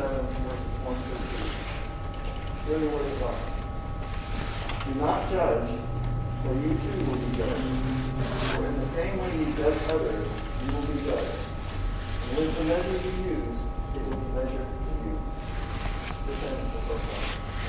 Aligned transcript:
7, 0.00 0.16
verses 0.16 0.80
1 0.80 0.96
through 0.96 1.28
2. 2.64 2.72
Hear 2.72 2.80
the 2.80 2.88
word 2.88 3.04
of 3.04 3.20
God. 3.20 3.36
Do 4.80 4.96
not 4.96 5.28
judge, 5.28 5.76
for 6.40 6.56
you 6.56 6.72
too 6.72 7.04
will 7.04 7.20
be 7.20 7.28
judged. 7.36 7.68
For 8.56 8.64
in 8.64 8.80
the 8.80 8.88
same 8.88 9.20
way 9.20 9.28
you 9.36 9.52
judge 9.52 9.76
others, 9.92 10.24
you 10.24 10.72
will 10.72 10.88
be 10.88 11.04
judged. 11.04 11.36
And 12.16 12.32
with 12.32 12.48
the 12.48 12.64
measure 12.64 12.96
you 12.96 13.12
use, 13.28 13.60
it 13.92 14.00
will 14.08 14.16
be 14.16 14.32
measured 14.40 14.72
to 14.72 14.92
you. 15.04 15.20
This 16.24 16.48
ends 16.48 16.72
the 16.72 16.80
first 16.88 17.04
one. 17.12 17.60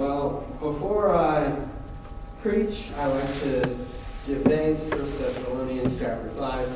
Well, 0.00 0.48
before 0.60 1.12
I 1.14 1.60
preach, 2.40 2.88
I 2.96 3.04
like 3.04 3.36
to 3.40 3.68
give 4.26 4.48
thanks. 4.48 4.88
First 4.88 5.20
Thessalonians 5.20 6.00
chapter 6.00 6.30
5, 6.30 6.68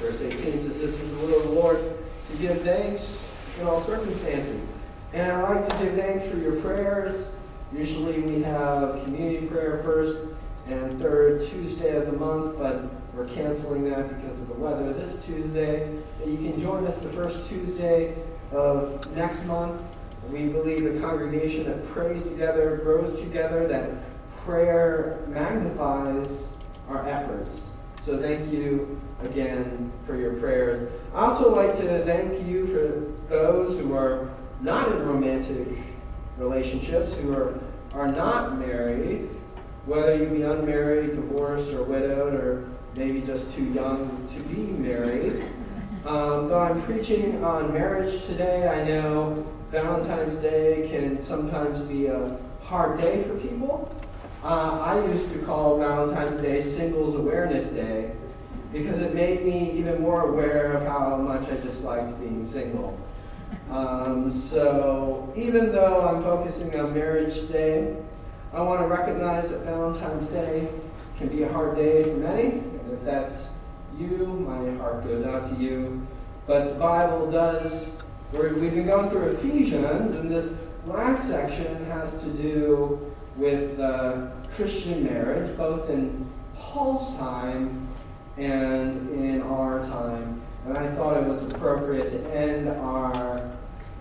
verse 0.00 0.22
18 0.22 0.62
says, 0.62 0.80
This 0.80 0.98
is 0.98 1.10
the 1.12 1.18
will 1.26 1.36
of 1.36 1.44
the 1.44 1.52
Lord 1.60 1.89
to 2.30 2.36
give 2.38 2.62
thanks 2.62 3.22
in 3.60 3.66
all 3.66 3.80
circumstances. 3.80 4.68
And 5.12 5.32
I 5.32 5.54
like 5.54 5.68
to 5.68 5.84
give 5.84 5.94
thanks 5.94 6.28
for 6.28 6.36
your 6.36 6.60
prayers. 6.60 7.34
Usually 7.72 8.20
we 8.20 8.42
have 8.42 9.02
community 9.04 9.46
prayer 9.46 9.82
first 9.82 10.20
and 10.66 11.00
third 11.00 11.46
Tuesday 11.48 11.96
of 11.96 12.06
the 12.06 12.12
month, 12.12 12.58
but 12.58 12.84
we're 13.14 13.26
canceling 13.26 13.90
that 13.90 14.08
because 14.08 14.40
of 14.40 14.48
the 14.48 14.54
weather 14.54 14.92
this 14.92 15.24
Tuesday. 15.24 16.00
But 16.18 16.28
you 16.28 16.36
can 16.36 16.60
join 16.60 16.86
us 16.86 16.96
the 16.98 17.08
first 17.08 17.48
Tuesday 17.48 18.16
of 18.52 19.14
next 19.16 19.44
month. 19.46 19.80
We 20.30 20.48
believe 20.48 20.86
a 20.94 21.00
congregation 21.00 21.64
that 21.64 21.86
prays 21.88 22.24
together, 22.24 22.80
grows 22.84 23.18
together, 23.20 23.66
that 23.68 23.90
prayer 24.44 25.24
magnifies 25.28 26.46
our 26.88 27.08
efforts. 27.08 27.69
So 28.02 28.18
thank 28.18 28.50
you 28.50 28.98
again 29.22 29.92
for 30.06 30.16
your 30.16 30.32
prayers. 30.34 30.90
I 31.14 31.26
also 31.26 31.54
like 31.54 31.76
to 31.78 32.04
thank 32.04 32.46
you 32.46 32.66
for 32.66 33.32
those 33.32 33.78
who 33.78 33.94
are 33.94 34.30
not 34.62 34.90
in 34.90 35.06
romantic 35.06 35.68
relationships, 36.38 37.16
who 37.16 37.34
are, 37.34 37.60
are 37.92 38.08
not 38.08 38.58
married, 38.58 39.28
whether 39.84 40.16
you 40.16 40.26
be 40.26 40.42
unmarried, 40.42 41.10
divorced, 41.10 41.74
or 41.74 41.82
widowed, 41.82 42.34
or 42.34 42.68
maybe 42.96 43.20
just 43.20 43.54
too 43.54 43.64
young 43.64 44.26
to 44.32 44.40
be 44.44 44.62
married. 44.62 45.44
Um, 46.06 46.48
though 46.48 46.60
I'm 46.60 46.80
preaching 46.82 47.44
on 47.44 47.72
marriage 47.74 48.24
today, 48.24 48.66
I 48.66 48.84
know 48.88 49.46
Valentine's 49.70 50.36
Day 50.38 50.88
can 50.90 51.18
sometimes 51.18 51.82
be 51.82 52.06
a 52.06 52.38
hard 52.62 52.98
day 52.98 53.22
for 53.24 53.36
people. 53.36 53.94
Uh, 54.42 54.80
I 54.86 55.12
used 55.12 55.32
to 55.32 55.38
call 55.40 55.78
Valentine's 55.78 56.40
Day 56.40 56.62
Singles 56.62 57.14
Awareness 57.14 57.68
Day 57.68 58.12
because 58.72 59.00
it 59.00 59.14
made 59.14 59.44
me 59.44 59.72
even 59.72 60.00
more 60.00 60.30
aware 60.30 60.72
of 60.72 60.86
how 60.86 61.16
much 61.18 61.50
I 61.50 61.56
disliked 61.56 62.18
being 62.18 62.46
single. 62.46 62.98
Um, 63.70 64.30
so 64.30 65.30
even 65.36 65.72
though 65.72 66.00
I'm 66.00 66.22
focusing 66.22 66.74
on 66.80 66.94
Marriage 66.94 67.48
Day, 67.48 67.94
I 68.54 68.62
want 68.62 68.80
to 68.80 68.86
recognize 68.86 69.50
that 69.50 69.60
Valentine's 69.60 70.28
Day 70.28 70.68
can 71.18 71.28
be 71.28 71.42
a 71.42 71.52
hard 71.52 71.76
day 71.76 72.04
for 72.04 72.16
many. 72.16 72.48
And 72.48 72.92
if 72.94 73.04
that's 73.04 73.50
you, 73.98 74.26
my 74.26 74.74
heart 74.78 75.04
goes 75.04 75.26
out 75.26 75.50
to 75.50 75.62
you. 75.62 76.06
But 76.46 76.68
the 76.68 76.74
Bible 76.76 77.30
does, 77.30 77.90
we've 78.32 78.58
been 78.58 78.86
going 78.86 79.10
through 79.10 79.32
Ephesians, 79.32 80.14
and 80.14 80.30
this 80.30 80.54
last 80.86 81.28
section 81.28 81.84
has 81.84 82.22
to 82.22 82.30
do 82.30 83.12
with 83.40 83.80
Christian 84.54 85.04
marriage, 85.04 85.56
both 85.56 85.88
in 85.88 86.26
Paul's 86.54 87.16
time 87.16 87.88
and 88.36 89.10
in 89.10 89.42
our 89.42 89.80
time. 89.80 90.42
And 90.66 90.76
I 90.76 90.86
thought 90.88 91.16
it 91.16 91.26
was 91.26 91.42
appropriate 91.44 92.10
to 92.10 92.36
end 92.36 92.68
our 92.68 93.50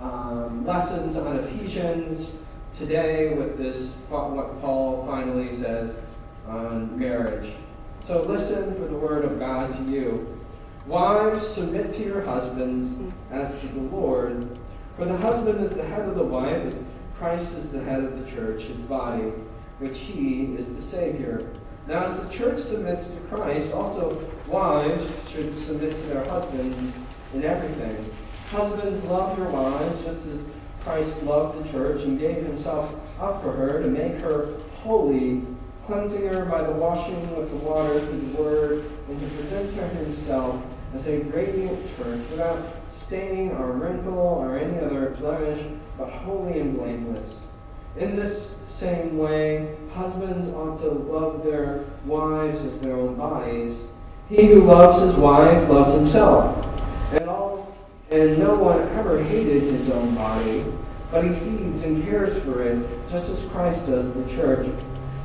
um, 0.01 0.65
lessons 0.65 1.15
on 1.15 1.37
Ephesians 1.37 2.35
today 2.73 3.33
with 3.33 3.57
this, 3.57 3.95
what 4.09 4.61
Paul 4.61 5.05
finally 5.05 5.51
says 5.51 5.97
on 6.47 6.97
marriage. 6.99 7.53
So 8.03 8.23
listen 8.23 8.75
for 8.75 8.85
the 8.85 8.95
word 8.95 9.23
of 9.23 9.39
God 9.39 9.73
to 9.77 9.83
you. 9.91 10.37
Wives, 10.85 11.47
submit 11.47 11.93
to 11.95 12.03
your 12.03 12.21
husbands 12.21 12.93
as 13.31 13.61
to 13.61 13.67
the 13.67 13.81
Lord. 13.81 14.47
For 14.97 15.05
the 15.05 15.17
husband 15.17 15.63
is 15.63 15.73
the 15.73 15.85
head 15.85 16.07
of 16.09 16.15
the 16.15 16.23
wife, 16.23 16.75
Christ 17.19 17.57
is 17.57 17.69
the 17.69 17.83
head 17.83 18.01
of 18.01 18.17
the 18.17 18.31
church, 18.31 18.63
his 18.63 18.81
body, 18.83 19.33
which 19.79 19.99
he 19.99 20.55
is 20.55 20.73
the 20.73 20.81
Savior. 20.81 21.51
Now, 21.85 22.05
as 22.05 22.21
the 22.21 22.29
church 22.29 22.59
submits 22.59 23.13
to 23.13 23.19
Christ, 23.21 23.73
also 23.73 24.23
wives 24.47 25.05
should 25.29 25.53
submit 25.53 25.91
to 25.91 26.07
their 26.07 26.23
husbands 26.23 26.95
in 27.33 27.43
everything. 27.43 28.09
Husbands, 28.51 29.03
love 29.03 29.37
your 29.37 29.49
wives, 29.49 30.05
just 30.05 30.27
as 30.27 30.45
Christ 30.79 31.23
loved 31.23 31.61
the 31.61 31.69
church 31.69 32.03
and 32.03 32.17
gave 32.17 32.45
himself 32.45 32.95
up 33.19 33.41
for 33.43 33.51
her 33.51 33.83
to 33.83 33.89
make 33.89 34.13
her 34.19 34.55
holy, 34.75 35.41
cleansing 35.85 36.25
her 36.31 36.45
by 36.45 36.63
the 36.63 36.71
washing 36.71 37.35
with 37.35 37.49
the 37.49 37.57
water 37.57 37.99
through 37.99 38.19
the 38.21 38.41
word, 38.41 38.85
and 39.09 39.19
to 39.19 39.25
present 39.27 39.73
her 39.75 39.87
himself 39.87 40.65
as 40.95 41.05
a 41.05 41.19
radiant 41.23 41.79
church 41.97 42.29
without 42.31 42.78
stain 42.91 43.51
or 43.51 43.71
wrinkle 43.71 44.17
or 44.17 44.57
any 44.57 44.77
other 44.79 45.11
blemish, 45.19 45.63
but 45.97 46.09
holy 46.09 46.59
and 46.59 46.77
blameless. 46.77 47.45
In 47.97 48.15
this 48.15 48.55
same 48.67 49.17
way, 49.17 49.75
husbands 49.93 50.49
ought 50.49 50.79
to 50.81 50.89
love 50.89 51.43
their 51.43 51.85
wives 52.05 52.61
as 52.61 52.79
their 52.79 52.95
own 52.95 53.15
bodies. 53.15 53.83
He 54.29 54.45
who 54.45 54.61
loves 54.61 55.01
his 55.01 55.15
wife 55.15 55.67
loves 55.69 55.93
himself. 55.93 56.65
And 57.13 57.27
all 57.27 57.75
and 58.11 58.39
no 58.39 58.55
one 58.55 58.81
ever 58.97 59.21
hated 59.21 59.63
his 59.63 59.89
own 59.91 60.15
body, 60.15 60.65
but 61.11 61.23
he 61.23 61.33
feeds 61.35 61.83
and 61.83 62.03
cares 62.03 62.41
for 62.41 62.63
it, 62.63 62.83
just 63.09 63.29
as 63.29 63.45
Christ 63.51 63.87
does 63.87 64.13
the 64.13 64.27
church. 64.33 64.67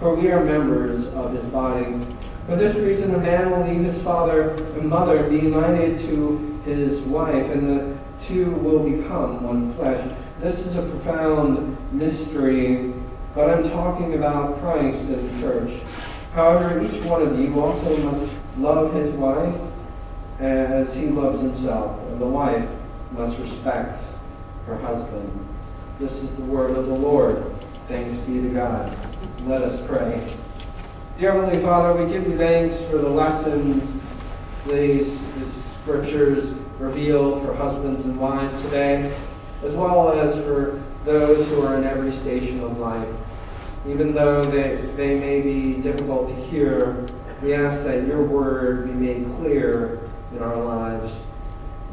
For 0.01 0.15
we 0.15 0.31
are 0.31 0.45
members 0.45 1.09
of 1.15 1.33
his 1.33 1.45
body. 1.45 2.01
For 2.47 2.56
this 2.56 2.77
reason, 2.77 3.15
a 3.15 3.19
man 3.19 3.50
will 3.50 3.66
leave 3.66 3.84
his 3.84 4.03
father 4.03 4.50
and 4.50 4.87
mother 4.87 5.25
and 5.25 5.31
be 5.31 5.47
united 5.47 5.99
to 6.00 6.60
his 6.66 7.00
wife, 7.03 7.50
and 7.50 7.69
the 7.69 7.99
two 8.22 8.50
will 8.50 8.81
become 8.84 9.43
one 9.43 9.72
flesh. 9.72 10.12
This 10.41 10.66
is 10.66 10.77
a 10.77 10.82
profound 10.82 11.77
mystery, 11.91 12.93
but 13.34 13.49
I'm 13.49 13.69
talking 13.71 14.15
about 14.15 14.60
Christ 14.60 15.09
and 15.09 15.31
the 15.31 15.41
church. 15.41 15.82
However, 16.34 16.82
each 16.82 17.03
one 17.05 17.22
of 17.22 17.38
you 17.41 17.59
also 17.59 17.97
must 17.99 18.34
love 18.59 18.93
his 18.93 19.12
wife 19.12 19.59
as 20.38 20.94
he 20.94 21.06
loves 21.06 21.41
himself, 21.41 21.99
and 22.09 22.21
the 22.21 22.26
wife 22.26 22.69
must 23.12 23.38
respect 23.38 24.03
her 24.66 24.76
husband. 24.76 25.47
This 25.99 26.22
is 26.22 26.37
the 26.37 26.43
word 26.43 26.72
of 26.72 26.87
the 26.87 26.94
Lord. 26.94 27.43
Thanks 27.88 28.16
be 28.19 28.43
to 28.43 28.49
God. 28.50 28.94
Let 29.47 29.62
us 29.62 29.81
pray. 29.87 30.34
Dear 31.17 31.31
Heavenly 31.31 31.63
Father, 31.63 32.05
we 32.05 32.13
give 32.13 32.27
you 32.27 32.37
thanks 32.37 32.85
for 32.87 32.99
the 32.99 33.09
lessons, 33.09 34.03
these, 34.67 35.33
these 35.35 35.53
scriptures 35.55 36.51
reveal 36.81 37.39
for 37.39 37.55
husbands 37.55 38.07
and 38.07 38.19
wives 38.19 38.61
today, 38.63 39.15
as 39.63 39.77
well 39.77 40.11
as 40.11 40.35
for 40.45 40.83
those 41.05 41.49
who 41.51 41.63
are 41.63 41.77
in 41.77 41.85
every 41.85 42.11
station 42.11 42.65
of 42.65 42.81
life. 42.81 43.09
Even 43.87 44.13
though 44.13 44.45
they, 44.45 44.75
they 44.97 45.21
may 45.21 45.41
be 45.41 45.81
difficult 45.81 46.31
to 46.31 46.35
hear, 46.35 47.07
we 47.41 47.55
ask 47.55 47.85
that 47.85 48.09
your 48.09 48.25
word 48.25 48.89
be 48.89 48.93
made 48.93 49.25
clear 49.37 50.01
in 50.33 50.43
our 50.43 50.57
lives. 50.57 51.17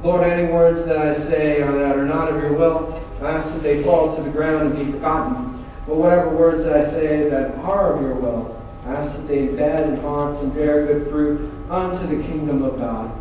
Lord, 0.01 0.23
any 0.23 0.51
words 0.51 0.83
that 0.85 0.97
I 0.97 1.13
say 1.13 1.61
or 1.61 1.71
that 1.73 1.95
are 1.95 2.05
not 2.05 2.33
of 2.33 2.41
your 2.41 2.53
will, 2.53 2.99
I 3.21 3.33
ask 3.33 3.53
that 3.53 3.61
they 3.61 3.83
fall 3.83 4.15
to 4.15 4.23
the 4.23 4.31
ground 4.31 4.73
and 4.73 4.83
be 4.83 4.91
forgotten. 4.91 5.63
But 5.85 5.97
whatever 5.97 6.29
words 6.35 6.63
that 6.63 6.75
I 6.75 6.89
say 6.89 7.29
that 7.29 7.53
are 7.59 7.93
of 7.93 8.01
your 8.01 8.15
will, 8.15 8.60
ask 8.95 9.15
that 9.15 9.27
they 9.27 9.47
embed 9.47 9.87
in 9.87 10.01
hearts 10.01 10.41
and 10.41 10.53
bear 10.53 10.85
good 10.85 11.09
fruit 11.09 11.51
unto 11.69 12.07
the 12.07 12.21
kingdom 12.23 12.63
of 12.63 12.77
God. 12.77 13.11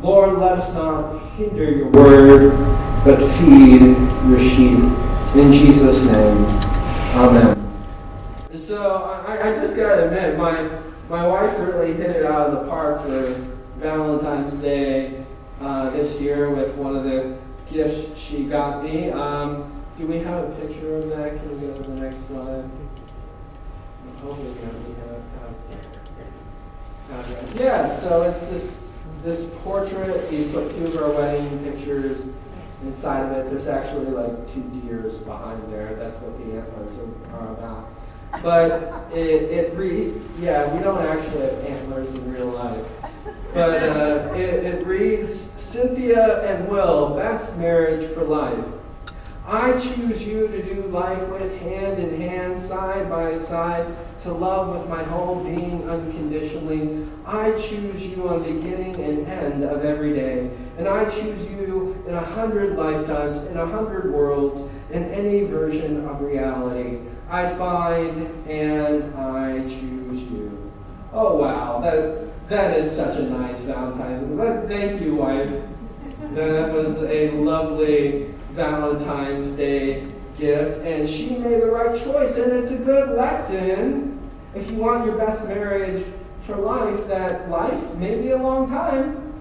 Lord, 0.00 0.38
let 0.38 0.58
us 0.58 0.74
not 0.74 1.20
hinder 1.32 1.70
your 1.70 1.88
word, 1.88 2.52
but 3.04 3.26
feed 3.32 3.80
your 4.28 4.40
sheep. 4.40 4.78
In 5.34 5.52
Jesus' 5.52 6.04
name, 6.06 6.44
amen. 7.14 7.56
So 8.58 9.04
I, 9.26 9.50
I 9.50 9.54
just 9.56 9.76
gotta 9.76 10.06
admit, 10.06 10.38
my 10.38 10.68
my 11.08 11.26
wife 11.26 11.58
really 11.58 11.94
hit 11.94 12.10
it 12.16 12.26
out 12.26 12.50
of 12.50 12.60
the 12.60 12.70
park 12.70 13.02
for 13.02 13.30
Valentine's 13.78 14.56
Day 14.58 15.24
uh, 15.60 15.90
this 15.90 16.20
year 16.20 16.50
with 16.50 16.74
one 16.76 16.96
of 16.96 17.04
the 17.04 17.38
gifts 17.70 18.18
she 18.18 18.44
got 18.44 18.82
me. 18.82 19.10
Um, 19.10 19.72
do 19.98 20.06
we 20.06 20.18
have 20.18 20.44
a 20.44 20.50
picture 20.56 20.96
of 20.96 21.08
that? 21.10 21.36
Can 21.38 21.60
we 21.60 21.66
go 21.66 21.74
to 21.74 21.82
the 21.82 22.00
next 22.00 22.26
slide? 22.26 22.64
I'm 22.64 22.70
hoping 22.70 22.74
that 22.74 22.74
we 22.74 22.74
have. 22.74 22.74
have 22.74 22.74
that. 22.74 23.94
Yeah, 27.54 27.94
so 27.94 28.22
it's 28.22 28.46
this 28.46 28.82
this 29.22 29.46
portrait. 29.62 30.30
We 30.30 30.44
put 30.50 30.70
two 30.76 30.86
of 30.86 30.96
our 30.96 31.10
wedding 31.10 31.58
pictures 31.64 32.26
inside 32.82 33.20
of 33.22 33.32
it. 33.32 33.50
There's 33.50 33.68
actually 33.68 34.06
like 34.06 34.52
two 34.52 34.62
deers 34.62 35.18
behind 35.18 35.72
there. 35.72 35.94
That's 35.94 36.20
what 36.20 36.38
the 36.38 36.58
antlers 36.58 36.98
are, 36.98 37.36
are 37.38 37.52
about. 37.52 37.88
But 38.42 39.12
it, 39.12 39.42
it 39.50 39.76
re- 39.76 40.12
yeah, 40.38 40.72
we 40.74 40.82
don't 40.82 41.02
actually 41.02 41.42
have 41.42 41.64
antlers 41.64 42.14
in 42.14 42.32
real 42.32 42.48
life. 42.48 42.86
But 43.54 43.82
uh, 43.82 44.32
it, 44.34 44.64
it 44.64 44.86
reads 44.86 45.50
Cynthia 45.56 46.44
and 46.44 46.68
Will, 46.68 47.14
best 47.14 47.56
marriage 47.56 48.12
for 48.12 48.24
life. 48.24 48.64
I 49.48 49.78
choose 49.78 50.26
you 50.26 50.48
to 50.48 50.62
do 50.62 50.82
life 50.88 51.28
with, 51.28 51.60
hand 51.60 52.00
in 52.00 52.20
hand, 52.20 52.60
side 52.60 53.08
by 53.08 53.38
side, 53.38 53.86
to 54.22 54.32
love 54.32 54.76
with 54.76 54.88
my 54.88 55.04
whole 55.04 55.44
being 55.44 55.88
unconditionally. 55.88 57.06
I 57.24 57.52
choose 57.52 58.08
you 58.08 58.28
on 58.28 58.42
beginning 58.42 58.96
and 58.96 59.26
end 59.26 59.62
of 59.62 59.84
every 59.84 60.14
day. 60.14 60.50
And 60.78 60.88
I 60.88 61.08
choose 61.08 61.48
you 61.48 62.02
in 62.08 62.14
a 62.14 62.24
hundred 62.24 62.76
lifetimes, 62.76 63.38
in 63.48 63.56
a 63.56 63.66
hundred 63.66 64.12
worlds, 64.12 64.68
in 64.90 65.04
any 65.04 65.44
version 65.44 66.04
of 66.08 66.20
reality. 66.20 66.98
I 67.30 67.48
find 67.54 68.26
and 68.48 69.14
I 69.14 69.60
choose 69.62 70.24
you. 70.24 70.72
Oh 71.12 71.36
wow, 71.36 71.80
that 71.80 72.48
that 72.48 72.76
is 72.78 72.94
such 72.94 73.18
a 73.18 73.22
nice 73.22 73.60
Valentine's. 73.60 74.68
Thank 74.68 75.00
you, 75.00 75.14
wife. 75.16 75.52
That 76.34 76.72
was 76.72 77.02
a 77.02 77.30
lovely 77.32 78.34
Valentine's 78.56 79.52
Day 79.52 80.08
gift, 80.38 80.80
and 80.82 81.08
she 81.08 81.36
made 81.36 81.62
the 81.62 81.70
right 81.70 81.98
choice, 81.98 82.36
and 82.38 82.52
it's 82.52 82.72
a 82.72 82.78
good 82.78 83.16
lesson. 83.16 84.18
If 84.54 84.70
you 84.70 84.78
want 84.78 85.04
your 85.04 85.16
best 85.16 85.46
marriage 85.46 86.04
for 86.42 86.56
life, 86.56 87.06
that 87.08 87.50
life 87.50 87.94
may 87.96 88.20
be 88.20 88.30
a 88.30 88.38
long 88.38 88.70
time. 88.70 89.34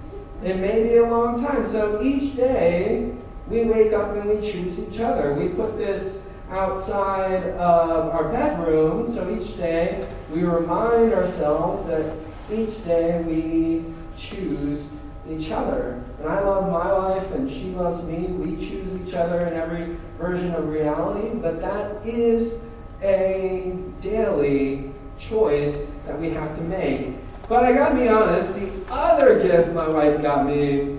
It 0.44 0.58
may 0.58 0.84
be 0.84 0.98
a 0.98 1.08
long 1.08 1.44
time. 1.44 1.68
So 1.70 2.02
each 2.02 2.36
day 2.36 3.14
we 3.48 3.64
wake 3.64 3.94
up 3.94 4.16
and 4.16 4.30
we 4.30 4.36
choose 4.36 4.80
each 4.80 5.00
other. 5.00 5.34
We 5.34 5.50
put 5.50 5.78
this 5.78 6.18
outside 6.50 7.44
of 7.54 8.10
our 8.10 8.30
bedroom, 8.30 9.10
so 9.10 9.30
each 9.30 9.58
day 9.58 10.08
we 10.32 10.44
remind 10.44 11.14
ourselves 11.14 11.88
that 11.88 12.14
each 12.52 12.84
day 12.86 13.22
we 13.24 13.86
choose 14.18 14.88
each 15.30 15.52
other. 15.52 16.04
And 16.26 16.34
I 16.34 16.40
love 16.40 16.72
my 16.72 16.92
wife 16.92 17.32
and 17.34 17.48
she 17.48 17.66
loves 17.66 18.04
me. 18.04 18.26
We 18.26 18.56
choose 18.56 18.96
each 18.96 19.14
other 19.14 19.46
in 19.46 19.54
every 19.54 19.96
version 20.18 20.56
of 20.56 20.68
reality, 20.70 21.38
but 21.38 21.62
that 21.62 22.04
is 22.04 22.56
a 23.04 23.78
daily 24.02 24.90
choice 25.20 25.84
that 26.08 26.20
we 26.20 26.32
have 26.32 26.56
to 26.58 26.64
make. 26.64 27.14
But 27.48 27.64
I 27.64 27.74
gotta 27.74 27.94
be 27.94 28.08
honest, 28.08 28.56
the 28.56 28.72
other 28.90 29.40
gift 29.40 29.72
my 29.74 29.88
wife 29.88 30.20
got 30.24 30.48
me, 30.48 30.98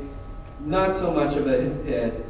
not 0.61 0.95
so 0.95 1.13
much 1.13 1.35
of 1.35 1.49
a 1.49 1.61
hit. 1.61 2.25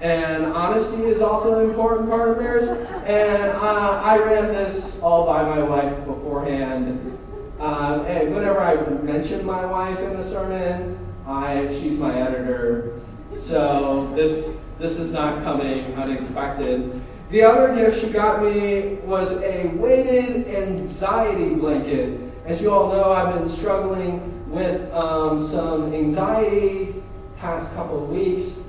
And 0.00 0.46
honesty 0.46 1.04
is 1.04 1.22
also 1.22 1.60
an 1.60 1.70
important 1.70 2.10
part 2.10 2.30
of 2.30 2.38
marriage. 2.38 2.68
And 3.06 3.52
uh, 3.52 4.02
I 4.04 4.18
ran 4.18 4.48
this 4.48 4.98
all 5.00 5.24
by 5.24 5.44
my 5.44 5.62
wife 5.62 6.04
beforehand. 6.04 7.16
Um, 7.60 8.06
and 8.06 8.34
whenever 8.34 8.58
I 8.58 8.74
mentioned 9.02 9.46
my 9.46 9.64
wife 9.64 10.00
in 10.00 10.16
a 10.16 10.24
sermon, 10.24 11.09
I, 11.30 11.68
she's 11.80 11.98
my 11.98 12.14
editor. 12.20 13.00
So 13.34 14.12
this, 14.14 14.54
this 14.78 14.98
is 14.98 15.12
not 15.12 15.42
coming 15.42 15.94
unexpected. 15.94 17.00
The 17.30 17.42
other 17.42 17.74
gift 17.74 18.04
she 18.04 18.10
got 18.10 18.42
me 18.42 18.94
was 19.04 19.40
a 19.42 19.68
weighted 19.68 20.48
anxiety 20.48 21.54
blanket. 21.54 22.20
As 22.44 22.60
you 22.60 22.72
all 22.72 22.92
know, 22.92 23.12
I've 23.12 23.34
been 23.38 23.48
struggling 23.48 24.50
with 24.50 24.92
um, 24.92 25.46
some 25.46 25.94
anxiety 25.94 27.02
past 27.36 27.72
couple 27.74 28.02
of 28.02 28.10
weeks 28.10 28.62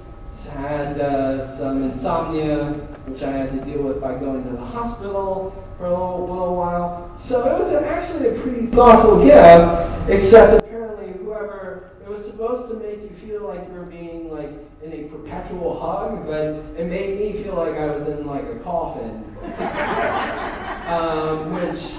had 0.48 1.00
uh, 1.00 1.48
some 1.58 1.84
insomnia, 1.84 2.74
which 3.06 3.24
I 3.24 3.32
had 3.32 3.52
to 3.52 3.66
deal 3.66 3.84
with 3.84 4.02
by 4.02 4.16
going 4.16 4.44
to 4.44 4.50
the 4.50 4.58
hospital 4.58 5.56
for 5.78 5.86
a 5.86 5.90
little, 5.90 6.28
little 6.28 6.56
while. 6.56 7.12
So 7.20 7.56
it 7.56 7.60
was 7.60 7.74
actually 7.74 8.30
a 8.30 8.40
pretty 8.40 8.68
thoughtful 8.68 9.24
gift, 9.24 10.10
except 10.10 10.64
apparently 10.64 11.14
whoever, 11.24 11.92
it 12.04 12.10
was 12.10 12.31
supposed 12.42 12.72
to 12.72 12.78
make 12.78 13.02
you 13.04 13.10
feel 13.10 13.48
like 13.48 13.68
you 13.68 13.74
were 13.74 13.86
being 13.86 14.32
like 14.32 14.50
in 14.82 14.92
a 14.92 15.04
perpetual 15.10 15.80
hug, 15.80 16.26
but 16.26 16.42
it 16.76 16.88
made 16.88 17.20
me 17.20 17.44
feel 17.44 17.54
like 17.54 17.76
I 17.76 17.86
was 17.86 18.08
in 18.08 18.26
like 18.26 18.46
a 18.46 18.56
coffin. 18.64 19.24
um, 20.88 21.54
which 21.54 21.94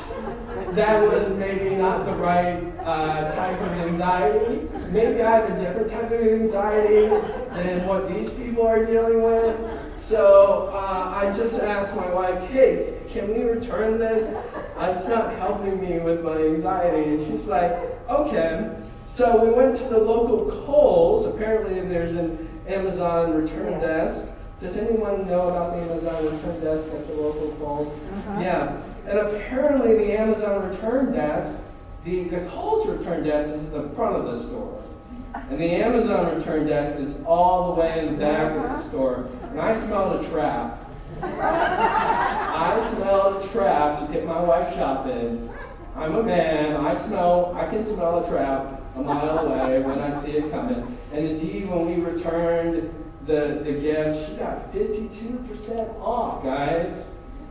that 0.74 1.00
was 1.00 1.30
maybe 1.36 1.76
not 1.76 2.06
the 2.06 2.14
right 2.14 2.60
uh, 2.80 3.32
type 3.32 3.60
of 3.60 3.68
anxiety. 3.68 4.68
Maybe 4.90 5.22
I 5.22 5.36
have 5.38 5.50
a 5.50 5.60
different 5.60 5.90
type 5.90 6.10
of 6.10 6.20
anxiety 6.20 7.06
than 7.54 7.86
what 7.86 8.08
these 8.08 8.32
people 8.32 8.66
are 8.66 8.84
dealing 8.84 9.22
with. 9.22 9.56
So 9.98 10.70
uh, 10.74 11.20
I 11.22 11.32
just 11.36 11.60
asked 11.60 11.94
my 11.94 12.12
wife, 12.12 12.50
hey, 12.50 12.98
can 13.08 13.28
we 13.28 13.44
return 13.44 14.00
this? 14.00 14.34
It's 14.76 15.06
not 15.06 15.34
helping 15.34 15.80
me 15.80 16.00
with 16.00 16.24
my 16.24 16.36
anxiety. 16.36 17.14
And 17.14 17.24
she's 17.24 17.46
like, 17.46 17.72
okay. 18.08 18.74
So 19.14 19.44
we 19.44 19.52
went 19.52 19.76
to 19.76 19.84
the 19.84 19.98
local 19.98 20.50
Kohl's. 20.64 21.26
Apparently, 21.26 21.78
there's 21.82 22.16
an 22.16 22.48
Amazon 22.66 23.34
return 23.34 23.78
desk. 23.78 24.26
Does 24.58 24.78
anyone 24.78 25.26
know 25.26 25.50
about 25.50 25.76
the 25.76 25.82
Amazon 25.82 26.24
return 26.24 26.60
desk 26.64 26.90
at 26.94 27.06
the 27.06 27.12
local 27.12 27.52
Kohl's? 27.56 27.88
Uh-huh. 27.88 28.40
Yeah. 28.40 28.82
And 29.06 29.18
apparently, 29.18 29.98
the 29.98 30.18
Amazon 30.18 30.66
return 30.66 31.12
desk, 31.12 31.58
the, 32.04 32.24
the 32.24 32.40
Kohl's 32.48 32.88
return 32.88 33.22
desk 33.22 33.54
is 33.54 33.66
in 33.66 33.72
the 33.72 33.90
front 33.90 34.16
of 34.16 34.24
the 34.24 34.42
store. 34.42 34.82
And 35.34 35.60
the 35.60 35.72
Amazon 35.72 36.34
return 36.34 36.66
desk 36.66 36.98
is 36.98 37.22
all 37.26 37.74
the 37.74 37.82
way 37.82 38.06
in 38.06 38.14
the 38.14 38.18
back 38.18 38.52
of 38.52 38.62
the 38.62 38.82
store. 38.82 39.28
And 39.42 39.60
I 39.60 39.74
smelled 39.74 40.24
a 40.24 40.28
trap. 40.30 40.90
I 41.20 42.90
smelled 42.94 43.44
a 43.44 43.48
trap 43.48 44.06
to 44.06 44.10
get 44.10 44.24
my 44.24 44.40
wife 44.40 44.74
shopping. 44.74 45.50
I'm 45.96 46.14
a 46.14 46.22
man. 46.22 46.76
I 46.76 46.94
smell, 46.94 47.54
I 47.54 47.68
can 47.68 47.84
smell 47.84 48.24
a 48.24 48.26
trap 48.26 48.81
a 48.94 49.02
mile 49.02 49.38
away 49.38 49.80
when 49.82 49.98
I 49.98 50.18
see 50.20 50.32
it 50.32 50.50
coming. 50.50 50.98
And 51.12 51.26
indeed, 51.26 51.68
when 51.68 51.86
we 51.86 52.02
returned 52.02 52.94
the, 53.26 53.62
the 53.64 53.72
gift, 53.72 54.28
she 54.30 54.36
got 54.36 54.72
52% 54.72 56.00
off, 56.00 56.42
guys 56.42 57.08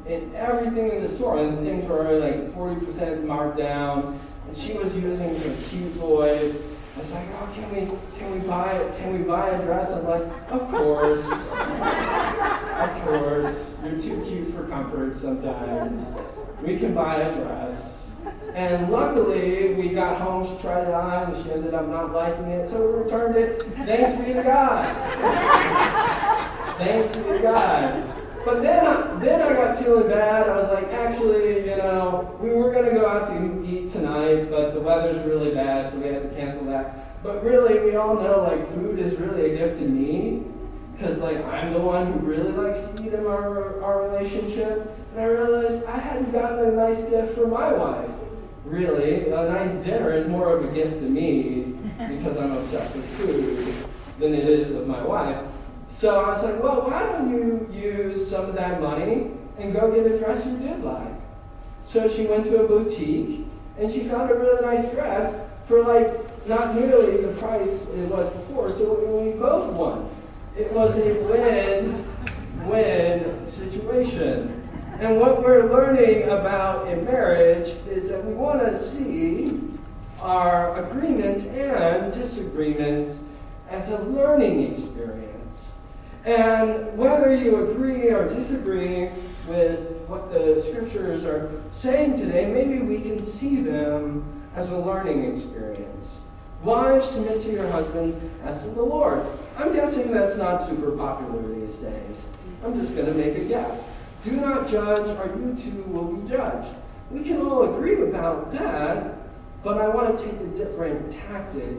and 0.08 0.36
everything 0.36 0.90
in 0.92 1.04
the 1.04 1.10
store. 1.10 1.40
And 1.40 1.60
things 1.60 1.88
were 1.88 2.20
like 2.20 2.50
40% 2.52 3.24
marked 3.24 3.58
down. 3.58 4.20
And 4.48 4.58
she 4.58 4.74
was 4.74 4.98
using 4.98 5.30
her 5.30 5.70
cute 5.70 5.94
voice. 5.94 6.62
I 6.96 7.00
was 7.00 7.14
like, 7.14 7.28
oh, 7.40 7.50
can 7.56 7.70
we, 7.74 8.20
can 8.20 8.32
we 8.32 8.48
buy, 8.48 8.92
can 8.98 9.14
we 9.14 9.20
buy 9.24 9.50
a 9.50 9.62
dress? 9.64 9.92
I'm 9.94 10.06
like, 10.06 10.24
of 10.50 10.70
course, 10.70 11.26
of 11.26 13.04
course. 13.06 13.80
You're 13.84 14.02
too 14.02 14.24
cute 14.28 14.54
for 14.54 14.68
comfort 14.68 15.20
sometimes. 15.20 16.14
We 16.62 16.78
can 16.78 16.94
buy 16.94 17.22
a 17.22 17.34
dress. 17.34 18.01
And 18.54 18.92
luckily, 18.92 19.74
we 19.76 19.90
got 19.90 20.20
home, 20.20 20.46
she 20.46 20.62
tried 20.62 20.88
it 20.88 20.94
on, 20.94 21.34
and 21.34 21.44
she 21.44 21.52
ended 21.52 21.74
up 21.74 21.88
not 21.88 22.12
liking 22.12 22.46
it, 22.46 22.68
so 22.68 22.86
we 22.86 23.04
returned 23.04 23.36
it. 23.38 23.64
Thanks 23.64 24.16
be 24.18 24.34
to 24.34 24.44
God. 24.44 24.94
Thanks 26.78 27.16
be 27.16 27.24
to 27.24 27.40
God. 27.40 28.18
But 28.44 28.62
then, 28.62 28.86
I, 28.86 29.20
then 29.20 29.42
I 29.42 29.54
got 29.54 29.78
feeling 29.82 30.10
bad. 30.10 30.50
I 30.50 30.58
was 30.58 30.70
like, 30.70 30.92
actually, 30.92 31.70
you 31.70 31.78
know, 31.78 32.38
we 32.42 32.54
were 32.54 32.72
going 32.72 32.86
to 32.86 32.92
go 32.92 33.08
out 33.08 33.28
to 33.28 33.64
eat 33.66 33.92
tonight, 33.92 34.50
but 34.50 34.74
the 34.74 34.82
weather's 34.82 35.24
really 35.26 35.54
bad, 35.54 35.92
so 35.92 36.00
we 36.00 36.08
had 36.08 36.24
to 36.24 36.36
cancel 36.36 36.66
that. 36.66 37.22
But 37.24 37.44
really, 37.44 37.80
we 37.80 37.96
all 37.96 38.16
know, 38.16 38.42
like, 38.42 38.68
food 38.74 39.00
is 39.00 39.18
really 39.18 39.54
a 39.54 39.58
gift 39.58 39.80
to 39.80 39.86
me, 39.88 40.44
because, 40.98 41.20
like, 41.20 41.46
I'm 41.46 41.72
the 41.72 41.80
one 41.80 42.12
who 42.12 42.20
really 42.20 42.52
likes 42.52 42.84
to 42.86 43.04
eat 43.04 43.14
in 43.14 43.26
our, 43.26 43.82
our 43.84 44.02
relationship. 44.02 44.92
And 45.14 45.22
I 45.22 45.26
realized 45.26 45.86
I 45.86 46.00
hadn't 46.00 46.32
gotten 46.32 46.60
a 46.60 46.72
nice 46.72 47.06
gift 47.06 47.36
for 47.36 47.48
my 47.48 47.72
wife. 47.74 48.10
Really, 48.72 49.30
a 49.30 49.50
nice 49.50 49.84
dinner 49.84 50.14
is 50.14 50.28
more 50.30 50.56
of 50.56 50.64
a 50.64 50.68
gift 50.74 51.02
to 51.02 51.06
me, 51.06 51.76
because 51.98 52.38
I'm 52.38 52.54
obsessed 52.54 52.96
with 52.96 53.06
food, 53.18 53.68
than 54.18 54.34
it 54.34 54.48
is 54.48 54.70
with 54.72 54.88
my 54.88 55.04
wife. 55.04 55.46
So 55.90 56.22
I 56.24 56.30
was 56.30 56.42
like, 56.46 56.64
well, 56.64 56.84
why 56.90 57.04
don't 57.04 57.30
you 57.30 57.68
use 57.70 58.30
some 58.30 58.46
of 58.46 58.56
that 58.56 58.80
money 58.80 59.32
and 59.60 59.74
go 59.74 59.92
get 59.92 60.10
a 60.10 60.18
dress 60.18 60.46
you 60.46 60.58
did 60.58 60.86
like? 60.86 61.14
So 61.84 62.08
she 62.08 62.28
went 62.28 62.46
to 62.46 62.64
a 62.64 62.68
boutique 62.68 63.46
and 63.78 63.92
she 63.92 64.06
found 64.06 64.32
a 64.32 64.36
really 64.36 64.66
nice 64.66 64.90
dress 64.94 65.36
for 65.68 65.84
like 65.84 66.48
not 66.48 66.74
nearly 66.74 67.18
the 67.18 67.34
price 67.42 67.82
it 67.82 68.08
was 68.08 68.30
before. 68.30 68.72
So 68.72 68.94
we 69.20 69.34
both 69.38 69.74
won. 69.74 70.10
It 70.58 70.72
was 70.72 70.98
a 70.98 71.14
win-win 72.64 73.46
situation. 73.46 74.61
And 75.02 75.20
what 75.20 75.42
we're 75.42 75.68
learning 75.68 76.30
about 76.30 76.88
in 76.88 77.04
marriage 77.06 77.70
is 77.88 78.08
that 78.10 78.24
we 78.24 78.36
want 78.36 78.60
to 78.60 78.78
see 78.78 79.60
our 80.20 80.78
agreements 80.86 81.44
and 81.46 82.14
disagreements 82.14 83.24
as 83.68 83.90
a 83.90 83.98
learning 84.04 84.72
experience. 84.72 85.72
And 86.24 86.96
whether 86.96 87.36
you 87.36 87.72
agree 87.72 88.12
or 88.12 88.30
disagree 88.30 89.10
with 89.48 90.04
what 90.06 90.32
the 90.32 90.62
scriptures 90.62 91.26
are 91.26 91.50
saying 91.72 92.20
today, 92.20 92.46
maybe 92.54 92.84
we 92.86 93.02
can 93.02 93.24
see 93.24 93.60
them 93.60 94.24
as 94.56 94.70
a 94.70 94.78
learning 94.78 95.34
experience. 95.34 96.20
Wives, 96.62 97.10
submit 97.10 97.42
to 97.42 97.52
your 97.52 97.68
husbands 97.72 98.18
as 98.44 98.66
to 98.66 98.70
the 98.70 98.84
Lord. 98.84 99.26
I'm 99.58 99.74
guessing 99.74 100.12
that's 100.12 100.38
not 100.38 100.64
super 100.64 100.92
popular 100.92 101.42
these 101.56 101.78
days. 101.78 102.24
I'm 102.64 102.80
just 102.80 102.96
going 102.96 103.08
to 103.08 103.16
make 103.16 103.36
a 103.36 103.46
guess. 103.46 104.01
Do 104.24 104.40
not 104.40 104.68
judge, 104.68 105.18
or 105.18 105.36
you 105.38 105.56
too 105.56 105.84
will 105.88 106.16
be 106.16 106.30
judged. 106.30 106.76
We 107.10 107.24
can 107.24 107.42
all 107.42 107.76
agree 107.76 108.04
about 108.04 108.54
that, 108.54 109.16
but 109.64 109.80
I 109.80 109.88
want 109.90 110.18
to 110.18 110.24
take 110.24 110.40
a 110.40 110.46
different 110.58 111.14
tactic 111.14 111.76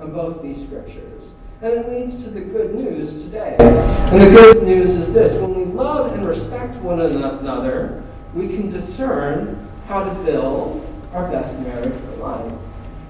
on 0.00 0.12
both 0.12 0.42
these 0.42 0.64
scriptures. 0.64 1.22
And 1.62 1.72
it 1.72 1.88
leads 1.88 2.24
to 2.24 2.30
the 2.30 2.40
good 2.40 2.74
news 2.74 3.22
today. 3.22 3.56
And 3.58 4.20
the 4.20 4.30
good 4.30 4.64
news 4.64 4.90
is 4.90 5.12
this 5.12 5.40
when 5.40 5.54
we 5.54 5.64
love 5.64 6.12
and 6.12 6.26
respect 6.26 6.74
one 6.76 7.00
another, 7.00 8.02
we 8.34 8.48
can 8.48 8.68
discern 8.68 9.66
how 9.86 10.04
to 10.04 10.14
build 10.24 10.84
our 11.12 11.30
best 11.30 11.58
marriage 11.60 11.94
for 11.94 12.16
life. 12.16 12.52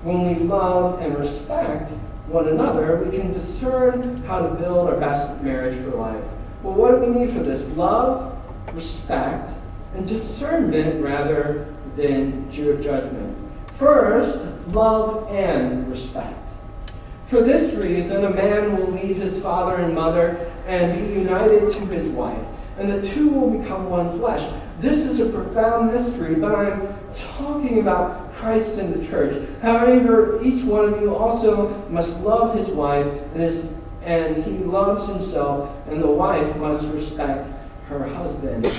When 0.03 0.27
we 0.27 0.35
love 0.45 1.01
and 1.01 1.19
respect 1.19 1.91
one 2.27 2.49
another, 2.49 3.03
we 3.03 3.17
can 3.17 3.33
discern 3.33 4.19
how 4.25 4.47
to 4.47 4.55
build 4.55 4.91
our 4.91 5.01
best 5.01 5.41
marriage 5.43 5.77
for 5.83 5.97
life. 5.97 6.23
Well, 6.63 6.75
what 6.75 6.91
do 6.93 6.99
we 6.99 7.19
need 7.19 7.33
for 7.33 7.43
this? 7.43 7.67
Love, 7.77 8.34
respect, 8.75 9.51
and 9.95 10.07
discernment 10.07 11.03
rather 11.03 11.67
than 11.97 12.51
judgment. 12.51 13.37
First, 13.77 14.47
love 14.69 15.31
and 15.31 15.89
respect. 15.91 16.39
For 17.29 17.41
this 17.41 17.75
reason, 17.75 18.25
a 18.25 18.31
man 18.31 18.77
will 18.77 18.93
leave 18.93 19.17
his 19.17 19.41
father 19.41 19.77
and 19.77 19.95
mother 19.95 20.51
and 20.67 20.99
be 20.99 21.21
united 21.21 21.73
to 21.73 21.87
his 21.87 22.09
wife, 22.09 22.45
and 22.79 22.91
the 22.91 23.03
two 23.03 23.31
will 23.31 23.59
become 23.59 23.89
one 23.89 24.19
flesh. 24.19 24.49
This 24.81 25.07
is 25.07 25.21
a 25.21 25.31
profound 25.31 25.93
mystery, 25.93 26.35
but 26.35 26.55
I'm 26.55 26.89
talking 27.15 27.81
about 27.81 28.33
Christ 28.35 28.79
and 28.79 28.95
the 28.95 29.07
church. 29.07 29.49
However, 29.63 30.41
each 30.43 30.65
one 30.65 30.93
of 30.93 31.01
you 31.01 31.15
also 31.15 31.87
must 31.89 32.21
love 32.21 32.59
his 32.59 32.69
wife, 32.69 33.07
and, 33.07 33.41
his, 33.41 33.71
and 34.03 34.45
he 34.45 34.59
loves 34.59 35.09
himself, 35.09 35.71
and 35.89 36.03
the 36.03 36.11
wife 36.11 36.57
must 36.57 36.87
respect 36.89 37.49
her 37.89 38.05
husband. 38.05 38.71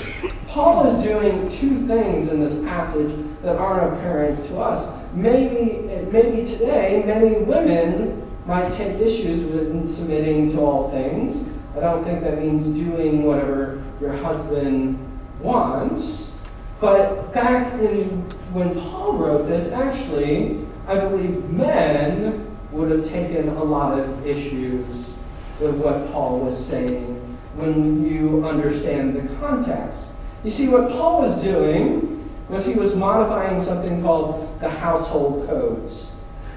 Paul 0.47 0.87
is 0.87 1.03
doing 1.03 1.49
two 1.49 1.87
things 1.87 2.29
in 2.29 2.39
this 2.39 2.55
passage 2.63 3.13
that 3.41 3.57
aren't 3.57 3.93
apparent 3.93 4.45
to 4.47 4.59
us. 4.59 4.91
Maybe, 5.13 5.87
maybe 6.11 6.49
today, 6.49 7.03
many 7.05 7.43
women 7.43 8.21
might 8.45 8.73
take 8.73 8.99
issues 8.99 9.43
with 9.45 9.95
submitting 9.95 10.51
to 10.51 10.59
all 10.59 10.91
things. 10.91 11.47
I 11.75 11.81
don't 11.81 12.03
think 12.03 12.21
that 12.21 12.39
means 12.39 12.67
doing 12.67 13.23
whatever 13.23 13.83
your 13.99 14.13
husband 14.13 14.99
wants. 15.39 16.31
But 16.79 17.33
back 17.33 17.73
in 17.79 18.21
when 18.53 18.79
Paul 18.79 19.17
wrote 19.17 19.47
this, 19.47 19.71
actually, 19.71 20.65
I 20.87 20.99
believe 20.99 21.49
men 21.49 22.55
would 22.71 22.91
have 22.91 23.07
taken 23.07 23.49
a 23.49 23.63
lot 23.63 23.99
of 23.99 24.25
issues 24.25 25.13
with 25.59 25.75
what 25.75 26.11
Paul 26.11 26.39
was 26.39 26.63
saying 26.63 27.14
when 27.55 28.05
you 28.05 28.45
understand 28.45 29.15
the 29.15 29.35
context. 29.35 30.07
You 30.43 30.51
see, 30.51 30.67
what 30.67 30.91
Paul 30.91 31.21
was 31.21 31.41
doing 31.41 32.29
was 32.49 32.65
he 32.65 32.75
was 32.75 32.95
modifying 32.95 33.61
something 33.61 34.01
called 34.03 34.59
the 34.59 34.69
household 34.69 35.47
codes. 35.47 36.13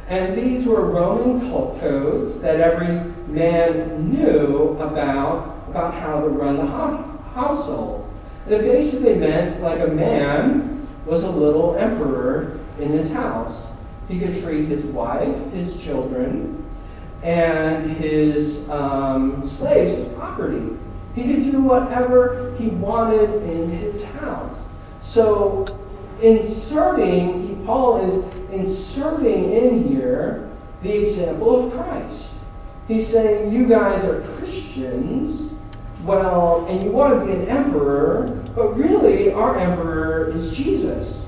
And 0.09 0.37
these 0.37 0.67
were 0.67 0.85
Roman 0.87 1.51
codes 1.51 2.41
that 2.41 2.61
every 2.61 3.13
man 3.27 4.11
knew 4.11 4.77
about, 4.81 5.65
about 5.69 5.95
how 5.95 6.21
to 6.21 6.29
run 6.29 6.57
the 6.57 6.67
household. 6.67 8.11
And 8.47 8.55
it 8.55 8.63
basically 8.63 9.15
meant 9.15 9.63
like 9.63 9.81
a 9.81 9.89
man 9.89 10.89
was 11.05 11.25
a 11.25 11.31
little 11.31 11.77
emperor 11.77 12.59
in 12.79 12.89
his 12.89 13.11
house. 13.11 13.69
He 14.09 14.19
could 14.19 14.41
treat 14.43 14.67
his 14.67 14.85
wife, 14.85 15.53
his 15.53 15.81
children, 15.83 16.65
and 17.23 17.91
his 17.97 18.69
um, 18.71 19.47
slaves 19.47 19.95
as 19.95 20.13
property. 20.15 20.77
He 21.15 21.35
could 21.35 21.51
do 21.51 21.61
whatever 21.61 22.55
he 22.59 22.69
wanted 22.69 23.43
in 23.43 23.71
his 23.71 24.05
house. 24.05 24.65
So, 25.03 25.67
inserting, 26.23 27.49
he, 27.49 27.65
Paul 27.65 28.05
is 28.09 28.35
inserting 28.53 29.53
in 29.53 29.89
here 29.89 30.49
the 30.83 31.03
example 31.03 31.67
of 31.67 31.73
Christ. 31.73 32.33
He's 32.87 33.09
saying, 33.09 33.53
You 33.53 33.67
guys 33.67 34.05
are 34.05 34.21
Christians, 34.21 35.53
well, 36.05 36.67
and 36.69 36.83
you 36.83 36.93
want 36.93 37.19
to 37.19 37.27
be 37.27 37.33
an 37.33 37.49
emperor, 37.49 38.43
but 38.55 38.77
really, 38.77 39.33
our 39.33 39.59
emperor 39.59 40.31
is 40.31 40.57
Jesus. 40.57 41.25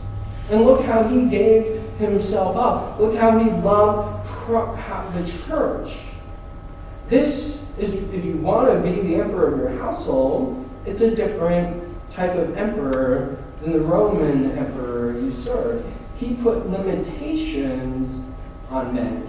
And 0.50 0.64
look 0.64 0.84
how 0.84 1.04
he 1.04 1.26
gave 1.28 1.82
himself 1.98 2.56
up. 2.56 2.98
Look 2.98 3.16
how 3.16 3.38
he 3.38 3.50
loved 3.50 4.20
the 5.14 5.44
church. 5.46 5.96
This 7.08 7.59
is, 7.82 8.02
if 8.10 8.24
you 8.24 8.36
want 8.36 8.72
to 8.72 8.80
be 8.80 9.00
the 9.00 9.16
emperor 9.16 9.52
of 9.52 9.58
your 9.58 9.82
household, 9.82 10.68
it's 10.86 11.00
a 11.00 11.14
different 11.14 11.82
type 12.12 12.34
of 12.34 12.56
emperor 12.56 13.38
than 13.62 13.72
the 13.72 13.80
Roman 13.80 14.52
emperor 14.52 15.18
you 15.18 15.32
serve 15.32 15.84
he 16.20 16.34
put 16.34 16.68
limitations 16.68 18.20
on 18.68 18.94
men 18.94 19.26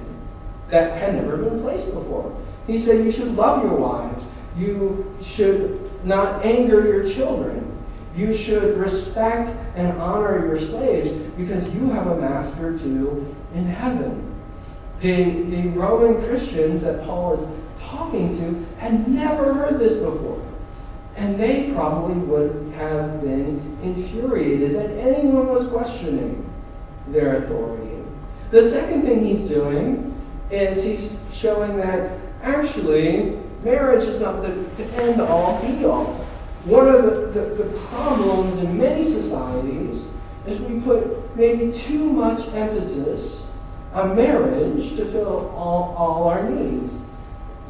that 0.70 0.98
had 0.98 1.16
never 1.16 1.38
been 1.38 1.62
placed 1.62 1.94
before. 1.94 2.38
He 2.68 2.78
said 2.80 3.06
you 3.06 3.12
should 3.12 3.36
love 3.36 3.64
your 3.64 3.76
wives. 3.76 4.24
You 4.58 5.16
should 5.22 5.90
not 6.06 6.46
anger 6.46 6.86
your 6.86 7.10
children. 7.10 7.68
You 8.16 8.34
should 8.34 8.78
respect 8.78 9.58
and 9.76 9.98
honor 10.00 10.46
your 10.46 10.60
slaves 10.60 11.12
because 11.38 11.74
you 11.74 11.90
have 11.92 12.08
a 12.08 12.18
master 12.20 12.78
too 12.78 13.34
in 13.56 13.66
heaven. 13.66 14.28
The, 15.00 15.44
the 15.44 15.70
Roman 15.70 16.22
Christians 16.26 16.84
that 16.84 17.06
Paul 17.06 17.36
is 17.36 17.71
talking 17.92 18.36
to 18.38 18.66
had 18.80 19.08
never 19.08 19.54
heard 19.54 19.80
this 19.80 19.98
before. 19.98 20.42
And 21.16 21.38
they 21.38 21.72
probably 21.74 22.16
would 22.16 22.74
have 22.76 23.22
been 23.22 23.78
infuriated 23.84 24.76
that 24.76 24.92
anyone 24.98 25.48
was 25.48 25.68
questioning 25.68 26.50
their 27.08 27.38
authority. 27.38 28.02
The 28.52 28.70
second 28.70 29.04
thing 29.04 29.26
he's 29.26 29.48
doing 29.48 30.14
is 30.50 30.84
he's 30.84 31.18
showing 31.32 31.78
that 31.78 32.18
actually 32.42 33.38
marriage 33.64 34.06
is 34.06 34.20
not 34.20 34.42
the, 34.42 34.50
the 34.50 34.86
end 34.96 35.22
all 35.22 35.62
be 35.62 35.86
all. 35.86 36.14
One 36.66 36.88
of 36.88 37.04
the, 37.04 37.40
the, 37.40 37.64
the 37.64 37.80
problems 37.80 38.60
in 38.60 38.78
many 38.78 39.10
societies 39.10 40.06
is 40.46 40.60
we 40.62 40.80
put 40.80 41.36
maybe 41.36 41.72
too 41.72 42.12
much 42.12 42.48
emphasis 42.50 43.48
on 43.94 44.16
marriage 44.16 44.96
to 44.98 45.06
fill 45.06 45.50
all, 45.56 45.96
all 45.98 46.28
our 46.28 46.50
needs. 46.50 47.02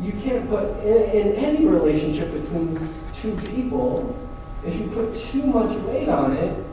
You 0.01 0.13
can't 0.13 0.50
put 0.50 0.79
in, 0.84 1.12
in 1.12 1.36
any 1.36 1.65
relationship 1.67 2.34
between 2.34 2.89
two 3.13 3.36
people, 3.51 4.17
if 4.65 4.75
you 4.75 4.88
put 4.88 5.17
too 5.17 5.43
much 5.43 5.77
weight 5.81 6.10
on 6.10 6.34
it, 6.34 6.65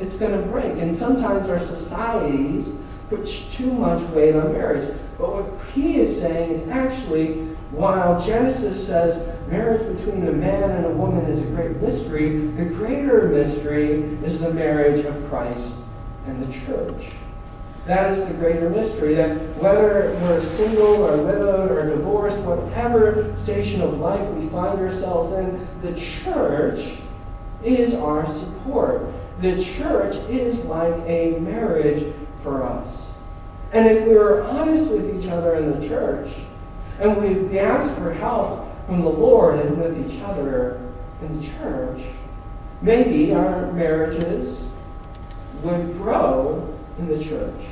it's 0.00 0.16
going 0.16 0.32
to 0.32 0.46
break. 0.48 0.78
And 0.78 0.94
sometimes 0.94 1.48
our 1.48 1.60
societies 1.60 2.74
put 3.08 3.26
too 3.26 3.72
much 3.72 4.02
weight 4.10 4.34
on 4.34 4.52
marriage. 4.52 4.92
But 5.18 5.32
what 5.32 5.72
he 5.72 5.96
is 5.96 6.20
saying 6.20 6.50
is 6.50 6.68
actually, 6.68 7.34
while 7.70 8.20
Genesis 8.24 8.86
says 8.86 9.38
marriage 9.48 9.96
between 9.96 10.26
a 10.26 10.32
man 10.32 10.70
and 10.70 10.86
a 10.86 10.90
woman 10.90 11.26
is 11.26 11.42
a 11.42 11.46
great 11.46 11.76
mystery, 11.76 12.46
the 12.48 12.64
greater 12.64 13.28
mystery 13.28 13.92
is 14.24 14.40
the 14.40 14.52
marriage 14.52 15.04
of 15.04 15.28
Christ 15.28 15.76
and 16.26 16.44
the 16.44 16.52
church. 16.52 17.12
That 17.86 18.12
is 18.12 18.26
the 18.26 18.34
greater 18.34 18.70
mystery, 18.70 19.14
that 19.14 19.36
whether 19.56 20.16
we're 20.22 20.40
single 20.40 21.04
or 21.04 21.22
widowed 21.22 21.70
or 21.70 21.90
divorced, 21.90 22.38
whatever 22.38 23.34
station 23.36 23.80
of 23.80 23.98
life 23.98 24.26
we 24.30 24.48
find 24.48 24.78
ourselves 24.78 25.32
in, 25.32 25.66
the 25.82 25.98
church 25.98 27.00
is 27.64 27.94
our 27.94 28.26
support 28.26 29.02
the 29.42 29.60
church 29.60 30.14
is 30.28 30.64
like 30.66 30.94
a 31.06 31.32
marriage 31.40 32.14
for 32.44 32.62
us. 32.62 33.12
And 33.72 33.88
if 33.88 34.06
we 34.06 34.14
were 34.14 34.42
honest 34.42 34.90
with 34.90 35.18
each 35.18 35.28
other 35.28 35.56
in 35.56 35.80
the 35.80 35.86
church, 35.86 36.30
and 37.00 37.16
we 37.20 37.58
ask 37.58 37.96
for 37.96 38.12
help 38.12 38.68
from 38.86 39.02
the 39.02 39.08
Lord 39.08 39.58
and 39.58 39.80
with 39.80 39.98
each 40.08 40.22
other 40.22 40.80
in 41.20 41.40
the 41.40 41.46
church, 41.46 42.02
maybe 42.80 43.34
our 43.34 43.72
marriages 43.72 44.70
would 45.62 45.96
grow 45.96 46.71
in 46.98 47.08
the 47.08 47.22
church. 47.22 47.64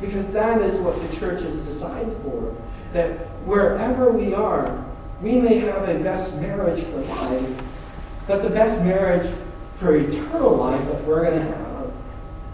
Because 0.00 0.32
that 0.32 0.60
is 0.62 0.78
what 0.80 1.00
the 1.00 1.16
church 1.16 1.42
is 1.42 1.66
designed 1.66 2.12
for. 2.18 2.54
That 2.92 3.18
wherever 3.44 4.10
we 4.10 4.34
are, 4.34 4.84
we 5.20 5.36
may 5.36 5.58
have 5.58 5.88
a 5.88 5.98
best 5.98 6.40
marriage 6.40 6.82
for 6.84 7.00
life, 7.00 7.62
but 8.26 8.42
the 8.42 8.50
best 8.50 8.82
marriage 8.82 9.30
for 9.78 9.94
eternal 9.96 10.56
life 10.56 10.84
that 10.86 11.04
we're 11.04 11.24
going 11.24 11.38
to 11.38 11.56
have 11.56 11.92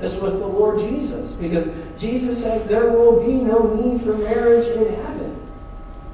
is 0.00 0.20
with 0.20 0.38
the 0.38 0.46
Lord 0.46 0.78
Jesus. 0.80 1.34
Because 1.34 1.68
Jesus 1.98 2.42
says 2.42 2.66
there 2.66 2.90
will 2.90 3.25
be 3.25 3.42
no 3.42 3.75
need 3.75 4.02
for 4.02 4.16
marriage 4.16 4.66
in 4.66 4.94
heaven. 4.94 5.42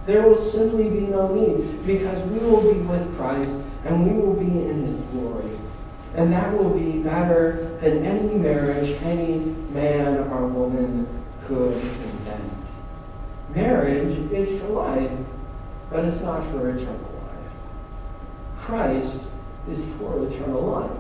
There 0.07 0.23
will 0.23 0.39
simply 0.39 0.91
be 0.91 1.07
no 1.07 1.33
need 1.33 1.87
because 1.87 2.21
we 2.29 2.39
will 2.39 2.73
be 2.73 2.81
with 2.81 3.17
Christ 3.17 3.61
and 3.85 4.07
we 4.07 4.21
will 4.21 4.35
be 4.35 4.47
in 4.47 4.85
his 4.85 5.03
glory. 5.03 5.51
And 6.15 6.33
that 6.33 6.53
will 6.53 6.71
be 6.71 7.03
better 7.03 7.79
than 7.81 8.05
any 8.05 8.35
marriage 8.35 8.91
any 9.03 9.39
man 9.71 10.19
or 10.19 10.47
woman 10.47 11.07
could 11.45 11.73
invent. 11.73 12.53
Marriage 13.55 14.19
is 14.31 14.61
for 14.61 14.69
life, 14.69 15.11
but 15.91 16.05
it's 16.05 16.21
not 16.21 16.45
for 16.47 16.69
eternal 16.69 16.95
life. 16.95 17.53
Christ 18.59 19.23
is 19.71 19.85
for 19.95 20.27
eternal 20.27 20.63
life. 20.63 20.91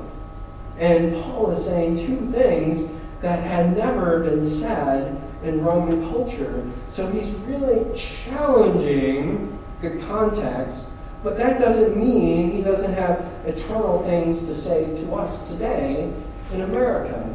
And 0.78 1.14
Paul 1.22 1.50
is 1.50 1.64
saying 1.64 1.98
two 1.98 2.30
things 2.32 2.90
that 3.20 3.42
had 3.44 3.76
never 3.76 4.20
been 4.20 4.48
said 4.48 5.20
in 5.42 5.62
Roman 5.62 6.08
culture. 6.10 6.64
So 6.88 7.10
he's 7.10 7.34
really 7.46 7.96
challenging 7.96 9.58
the 9.80 9.90
context, 10.06 10.88
but 11.22 11.36
that 11.38 11.60
doesn't 11.60 11.96
mean 11.96 12.50
he 12.50 12.62
doesn't 12.62 12.94
have 12.94 13.31
eternal 13.46 14.02
things 14.04 14.40
to 14.44 14.54
say 14.54 14.86
to 15.02 15.14
us 15.14 15.48
today 15.48 16.12
in 16.52 16.60
America. 16.60 17.34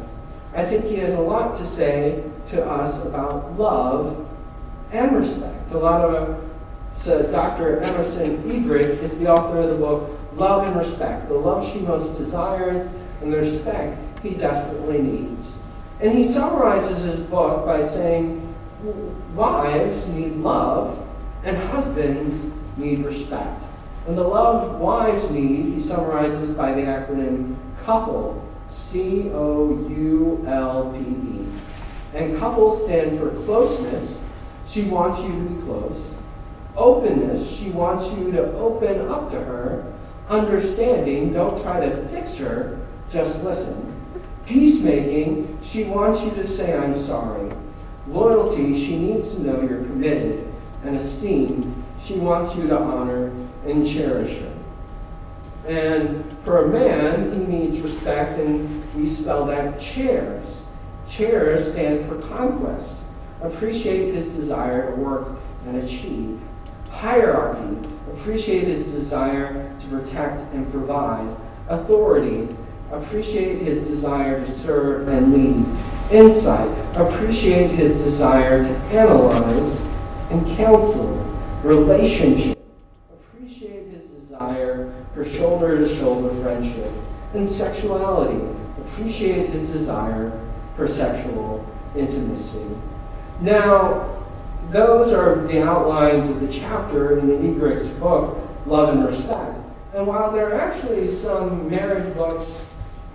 I 0.54 0.64
think 0.64 0.86
he 0.86 0.96
has 0.96 1.14
a 1.14 1.20
lot 1.20 1.56
to 1.58 1.66
say 1.66 2.24
to 2.48 2.64
us 2.64 3.04
about 3.04 3.58
love 3.58 4.28
and 4.90 5.16
respect. 5.16 5.70
A 5.72 5.78
lot 5.78 6.02
of 6.02 6.48
so 6.98 7.20
uh, 7.20 7.22
Dr. 7.30 7.80
Emerson 7.80 8.42
Eggerichs 8.42 9.02
is 9.02 9.18
the 9.18 9.28
author 9.28 9.60
of 9.60 9.70
the 9.70 9.76
book 9.76 10.18
Love 10.34 10.66
and 10.66 10.76
Respect, 10.76 11.28
the 11.28 11.34
love 11.34 11.66
she 11.70 11.78
most 11.78 12.18
desires 12.18 12.88
and 13.22 13.32
the 13.32 13.36
respect 13.36 13.98
he 14.22 14.34
desperately 14.34 15.00
needs. 15.00 15.56
And 16.00 16.12
he 16.12 16.26
summarizes 16.26 17.04
his 17.04 17.22
book 17.22 17.64
by 17.64 17.86
saying, 17.86 18.54
wives 19.34 20.06
need 20.08 20.34
love 20.34 21.08
and 21.44 21.56
husbands 21.56 22.44
need 22.76 23.04
respect. 23.04 23.62
And 24.08 24.16
the 24.16 24.22
love 24.22 24.80
wives 24.80 25.30
need, 25.30 25.74
he 25.74 25.80
summarizes 25.82 26.56
by 26.56 26.72
the 26.72 26.80
acronym 26.80 27.56
COUPLE, 27.84 28.42
C 28.70 29.30
O 29.34 29.86
U 29.86 30.44
L 30.48 30.94
P 30.94 31.00
E. 31.00 31.46
And 32.14 32.38
COUPLE 32.38 32.78
stands 32.78 33.18
for 33.18 33.28
closeness. 33.44 34.18
She 34.66 34.84
wants 34.84 35.20
you 35.20 35.28
to 35.28 35.40
be 35.50 35.62
close. 35.62 36.14
Openness, 36.74 37.54
she 37.54 37.68
wants 37.68 38.10
you 38.14 38.32
to 38.32 38.50
open 38.54 39.06
up 39.08 39.30
to 39.30 39.44
her. 39.44 39.92
Understanding, 40.30 41.34
don't 41.34 41.60
try 41.62 41.80
to 41.80 41.94
fix 42.08 42.38
her, 42.38 42.80
just 43.10 43.44
listen. 43.44 43.94
Peacemaking, 44.46 45.58
she 45.62 45.84
wants 45.84 46.24
you 46.24 46.30
to 46.30 46.46
say, 46.46 46.74
I'm 46.74 46.96
sorry. 46.96 47.52
Loyalty, 48.06 48.74
she 48.74 48.96
needs 48.96 49.34
to 49.34 49.42
know 49.42 49.60
you're 49.60 49.84
committed. 49.84 50.50
And 50.82 50.96
esteem, 50.96 51.84
she 52.00 52.14
wants 52.14 52.56
you 52.56 52.68
to 52.68 52.78
honor 52.78 53.30
and 53.68 53.86
cherish 53.86 54.38
her. 54.40 54.52
And 55.66 56.24
for 56.44 56.64
a 56.64 56.68
man, 56.68 57.32
he 57.32 57.40
needs 57.40 57.80
respect, 57.80 58.38
and 58.38 58.94
we 58.94 59.06
spell 59.06 59.44
that 59.46 59.80
chairs. 59.80 60.64
Chairs 61.08 61.72
stands 61.72 62.06
for 62.06 62.16
conquest. 62.34 62.96
Appreciate 63.42 64.14
his 64.14 64.34
desire 64.34 64.90
to 64.90 64.96
work 64.96 65.38
and 65.66 65.76
achieve. 65.76 66.40
Hierarchy, 66.90 67.88
appreciate 68.12 68.64
his 68.64 68.86
desire 68.86 69.72
to 69.80 69.86
protect 69.86 70.52
and 70.54 70.70
provide. 70.70 71.28
Authority, 71.68 72.48
appreciate 72.90 73.58
his 73.58 73.86
desire 73.86 74.44
to 74.44 74.50
serve 74.50 75.08
and 75.08 75.32
lead. 75.32 75.66
Insight, 76.10 76.70
appreciate 76.96 77.70
his 77.70 78.02
desire 78.02 78.62
to 78.62 78.74
analyze 78.96 79.80
and 80.30 80.56
counsel. 80.56 81.24
Relationship, 81.62 82.57
shoulder 85.58 85.78
to 85.78 85.88
shoulder 85.88 86.42
friendship. 86.42 86.92
And 87.34 87.48
sexuality, 87.48 88.44
appreciate 88.78 89.50
his 89.50 89.70
desire 89.70 90.40
for 90.76 90.86
sexual 90.86 91.66
intimacy. 91.96 92.64
Now, 93.40 94.22
those 94.70 95.12
are 95.12 95.46
the 95.46 95.62
outlines 95.62 96.30
of 96.30 96.40
the 96.40 96.48
chapter 96.48 97.18
in 97.18 97.28
the 97.28 97.34
Eggerichs 97.34 97.98
book, 97.98 98.38
Love 98.66 98.90
and 98.90 99.04
Respect. 99.04 99.58
And 99.94 100.06
while 100.06 100.30
there 100.30 100.52
are 100.52 100.60
actually 100.60 101.08
some 101.08 101.68
marriage 101.70 102.14
books 102.14 102.64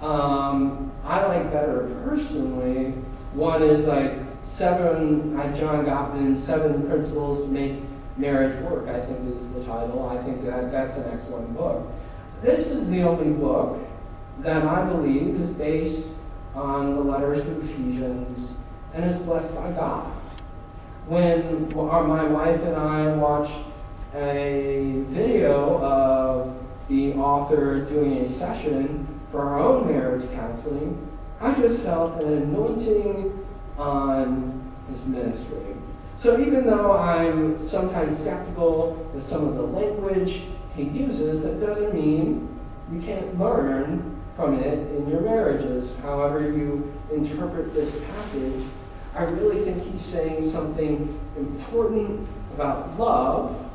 um, 0.01 0.91
I 1.05 1.25
like 1.27 1.50
better 1.51 1.89
personally. 2.03 2.91
One 3.33 3.63
is 3.63 3.85
like 3.85 4.15
seven, 4.43 5.39
uh, 5.39 5.55
John 5.55 5.85
Gottman's 5.85 6.43
Seven 6.43 6.85
Principles 6.85 7.45
to 7.45 7.47
Make 7.47 7.81
Marriage 8.17 8.59
Work, 8.63 8.89
I 8.89 8.99
think 8.99 9.34
is 9.34 9.49
the 9.53 9.63
title. 9.63 10.10
I 10.10 10.21
think 10.21 10.43
that 10.43 10.73
that's 10.73 10.97
an 10.97 11.10
excellent 11.13 11.56
book. 11.56 11.88
This 12.43 12.71
is 12.71 12.89
the 12.89 13.03
only 13.03 13.32
book 13.32 13.79
that 14.39 14.65
I 14.65 14.84
believe 14.84 15.39
is 15.39 15.51
based 15.51 16.12
on 16.53 16.93
the 16.93 17.01
letters 17.01 17.39
of 17.45 17.63
Ephesians 17.63 18.51
and 18.93 19.06
is 19.06 19.19
blessed 19.19 19.56
by 19.56 19.71
God. 19.71 20.12
When 21.08 21.73
my 21.73 22.25
wife 22.25 22.62
and 22.63 22.75
I 22.75 23.15
watched 23.15 23.62
a 24.13 25.06
video 25.08 25.82
of 25.82 26.58
the 26.89 27.13
author 27.13 27.86
doing 27.86 28.17
a 28.17 28.29
session 28.29 29.08
for 29.32 29.39
our 29.39 29.60
own 29.60 29.88
marriage 29.88 30.29
counseling, 30.34 31.10
I 31.39 31.56
just 31.56 31.84
felt 31.84 32.21
an 32.23 32.34
anointing 32.34 33.45
on 33.77 34.69
his 34.89 35.06
ministry. 35.06 35.77
So 36.17 36.38
even 36.41 36.65
though 36.67 36.91
I'm 36.91 37.65
sometimes 37.65 38.19
skeptical 38.19 39.10
with 39.13 39.23
some 39.23 39.47
of 39.47 39.56
the 39.56 39.63
language 39.63 40.41
he 40.75 40.83
uses, 40.83 41.43
that 41.43 41.59
doesn't 41.59 41.93
mean 41.93 42.49
you 42.91 43.01
can't 43.01 43.39
learn 43.39 44.21
from 44.36 44.59
it 44.59 44.79
in 44.95 45.07
your 45.09 45.21
marriages. 45.21 45.95
However 46.01 46.41
you 46.41 46.93
interpret 47.12 47.73
this 47.73 47.93
passage, 48.05 48.65
I 49.15 49.23
really 49.23 49.63
think 49.63 49.83
he's 49.91 50.01
saying 50.01 50.49
something 50.49 51.19
important 51.38 52.27
about 52.55 52.97
love 52.99 53.71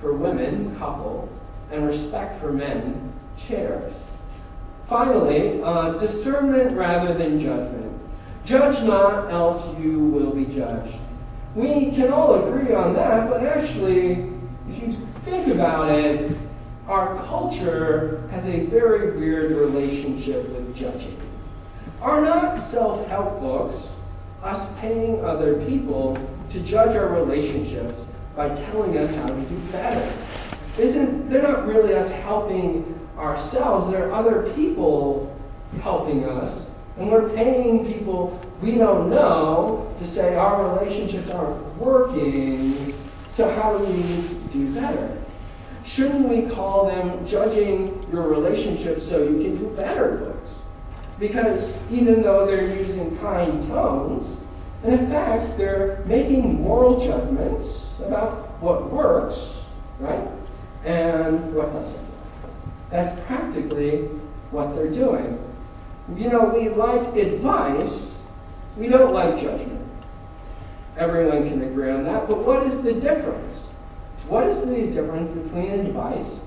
for 0.00 0.14
women, 0.14 0.76
couple, 0.78 1.28
and 1.70 1.86
respect 1.86 2.40
for 2.40 2.52
men, 2.52 3.12
chairs. 3.36 3.92
Finally, 4.86 5.62
uh, 5.62 5.92
discernment 5.98 6.74
rather 6.74 7.12
than 7.12 7.38
judgment. 7.38 8.00
Judge 8.44 8.82
not, 8.84 9.30
else 9.30 9.78
you 9.78 10.00
will 10.00 10.30
be 10.30 10.46
judged. 10.46 10.96
We 11.54 11.90
can 11.90 12.10
all 12.10 12.46
agree 12.46 12.74
on 12.74 12.94
that, 12.94 13.28
but 13.28 13.44
actually, 13.44 14.32
if 14.70 14.82
you 14.82 15.07
think 15.28 15.54
about 15.54 15.90
it, 15.90 16.36
our 16.86 17.16
culture 17.26 18.26
has 18.30 18.48
a 18.48 18.64
very 18.66 19.18
weird 19.18 19.52
relationship 19.52 20.48
with 20.48 20.74
judging. 20.74 21.18
Are 22.00 22.20
not 22.22 22.58
self 22.58 23.06
help 23.08 23.40
books 23.40 23.92
us 24.42 24.72
paying 24.80 25.24
other 25.24 25.64
people 25.66 26.16
to 26.50 26.60
judge 26.60 26.96
our 26.96 27.08
relationships 27.08 28.06
by 28.36 28.54
telling 28.54 28.96
us 28.96 29.14
how 29.16 29.28
to 29.28 29.40
do 29.40 29.58
better? 29.72 30.12
Isn't 30.78 31.28
they're 31.28 31.42
not 31.42 31.66
really 31.66 31.94
us 31.94 32.10
helping 32.10 32.98
ourselves, 33.18 33.90
there 33.90 34.08
are 34.08 34.12
other 34.12 34.50
people 34.54 35.36
helping 35.82 36.24
us, 36.24 36.70
and 36.96 37.10
we're 37.10 37.28
paying 37.30 37.92
people 37.92 38.40
we 38.62 38.76
don't 38.76 39.10
know 39.10 39.92
to 39.98 40.06
say 40.06 40.36
our 40.36 40.74
relationships 40.74 41.30
aren't 41.30 41.76
working, 41.76 42.94
so 43.28 43.50
how 43.50 43.76
do 43.76 43.84
we 43.84 44.38
do 44.52 44.74
better? 44.74 45.17
Shouldn't 45.88 46.28
we 46.28 46.42
call 46.54 46.86
them 46.86 47.26
judging 47.26 48.04
your 48.12 48.28
relationships 48.28 49.08
so 49.08 49.22
you 49.22 49.42
can 49.42 49.56
do 49.56 49.68
better 49.74 50.16
books? 50.16 50.60
Because 51.18 51.90
even 51.90 52.20
though 52.22 52.46
they're 52.46 52.76
using 52.76 53.16
kind 53.18 53.66
tones, 53.66 54.38
and 54.84 54.92
in 54.92 55.06
fact, 55.08 55.56
they're 55.56 56.04
making 56.04 56.60
moral 56.60 57.00
judgments 57.00 57.98
about 58.00 58.60
what 58.60 58.90
works, 58.92 59.66
right, 59.98 60.28
and 60.84 61.54
what 61.54 61.72
doesn't. 61.72 62.06
That's 62.90 63.18
practically 63.26 64.02
what 64.50 64.74
they're 64.74 64.92
doing. 64.92 65.42
You 66.14 66.28
know, 66.28 66.44
we 66.50 66.68
like 66.68 67.16
advice, 67.16 68.20
we 68.76 68.88
don't 68.88 69.14
like 69.14 69.40
judgment. 69.40 69.88
Everyone 70.98 71.48
can 71.48 71.62
agree 71.62 71.90
on 71.90 72.04
that, 72.04 72.28
but 72.28 72.44
what 72.44 72.64
is 72.64 72.82
the 72.82 72.92
difference? 72.92 73.72
What 74.28 74.46
is 74.46 74.60
the 74.60 74.86
difference 74.92 75.32
between 75.42 75.70
advice 75.70 76.40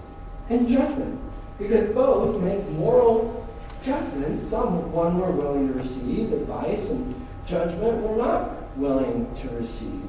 and 0.49 0.67
judgment? 0.67 1.19
Because 1.57 1.89
both 1.89 2.39
make 2.39 2.67
moral 2.69 3.47
judgments. 3.83 4.43
Some 4.47 4.91
one 4.91 5.17
we're 5.17 5.31
willing 5.31 5.67
to 5.67 5.73
receive, 5.73 6.31
advice, 6.31 6.91
and 6.91 7.27
judgment 7.47 7.97
we're 7.97 8.17
not 8.17 8.77
willing 8.77 9.33
to 9.35 9.49
receive. 9.49 10.03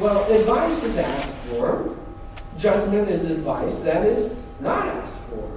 Well, 0.00 0.30
advice 0.32 0.84
is 0.84 0.96
asked 0.96 1.36
for, 1.48 1.96
judgment 2.56 3.08
is 3.08 3.30
advice 3.30 3.80
that 3.80 4.06
is 4.06 4.34
not 4.60 4.86
asked 4.86 5.20
for. 5.22 5.50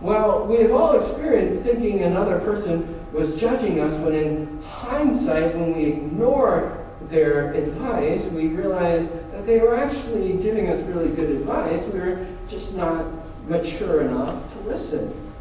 Well, 0.00 0.46
we 0.46 0.60
have 0.60 0.72
all 0.72 0.98
experienced 0.98 1.62
thinking 1.62 2.02
another 2.02 2.38
person 2.40 3.00
was 3.12 3.40
judging 3.40 3.80
us 3.80 3.94
when, 4.00 4.12
in 4.12 4.62
hindsight, 4.62 5.54
when 5.54 5.74
we 5.74 5.84
ignore 5.84 6.84
their 7.02 7.52
advice, 7.52 8.26
we 8.26 8.48
realize 8.48 9.10
they 9.46 9.60
were 9.60 9.74
actually 9.74 10.34
giving 10.38 10.68
us 10.68 10.80
really 10.82 11.14
good 11.14 11.30
advice. 11.30 11.86
We 11.88 12.00
were 12.00 12.26
just 12.48 12.76
not 12.76 13.06
mature 13.48 14.02
enough 14.02 14.52
to 14.52 14.60
listen. 14.60 15.32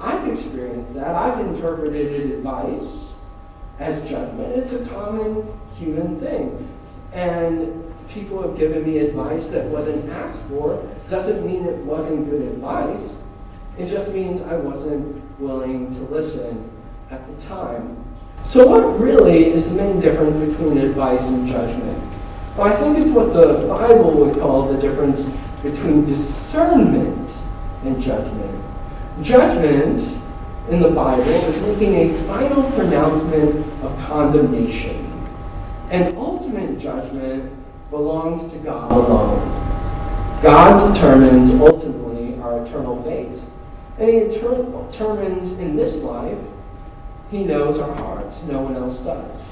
I've 0.00 0.28
experienced 0.28 0.94
that. 0.94 1.14
I've 1.14 1.40
interpreted 1.46 2.32
advice 2.32 3.14
as 3.78 4.02
judgment. 4.08 4.56
It's 4.56 4.72
a 4.72 4.84
common 4.86 5.46
human 5.78 6.20
thing. 6.20 6.68
And 7.12 7.92
people 8.08 8.42
have 8.42 8.58
given 8.58 8.84
me 8.84 8.98
advice 8.98 9.48
that 9.50 9.66
wasn't 9.66 10.10
asked 10.10 10.42
for. 10.42 10.88
Doesn't 11.08 11.46
mean 11.46 11.66
it 11.66 11.76
wasn't 11.78 12.28
good 12.30 12.42
advice. 12.42 13.14
It 13.78 13.88
just 13.88 14.12
means 14.12 14.42
I 14.42 14.56
wasn't 14.56 15.22
willing 15.40 15.94
to 15.94 16.00
listen 16.02 16.70
at 17.10 17.26
the 17.26 17.42
time. 17.46 18.04
So, 18.44 18.66
what 18.66 19.00
really 19.00 19.46
is 19.46 19.70
the 19.70 19.76
main 19.76 20.00
difference 20.00 20.52
between 20.52 20.78
advice 20.78 21.28
and 21.28 21.46
judgment? 21.48 22.12
I 22.58 22.70
think 22.76 22.98
it's 22.98 23.10
what 23.10 23.32
the 23.32 23.66
Bible 23.66 24.12
would 24.12 24.38
call 24.38 24.72
the 24.72 24.78
difference 24.78 25.24
between 25.62 26.04
discernment 26.04 27.30
and 27.84 28.00
judgment. 28.00 28.62
Judgment 29.22 30.00
in 30.68 30.80
the 30.80 30.90
Bible 30.90 31.22
is 31.22 31.60
making 31.62 31.94
a 31.94 32.18
final 32.24 32.70
pronouncement 32.72 33.56
of 33.82 33.98
condemnation. 34.06 35.08
And 35.90 36.16
ultimate 36.16 36.78
judgment 36.78 37.52
belongs 37.90 38.52
to 38.52 38.58
God 38.58 38.92
alone. 38.92 40.42
God 40.42 40.94
determines 40.94 41.52
ultimately 41.52 42.38
our 42.40 42.64
eternal 42.64 43.02
fates. 43.02 43.46
And 43.98 44.08
He 44.10 44.18
determines 44.20 45.52
in 45.52 45.76
this 45.76 46.02
life, 46.02 46.38
He 47.30 47.44
knows 47.44 47.80
our 47.80 47.94
hearts, 47.96 48.44
no 48.44 48.60
one 48.60 48.76
else 48.76 49.00
does. 49.00 49.51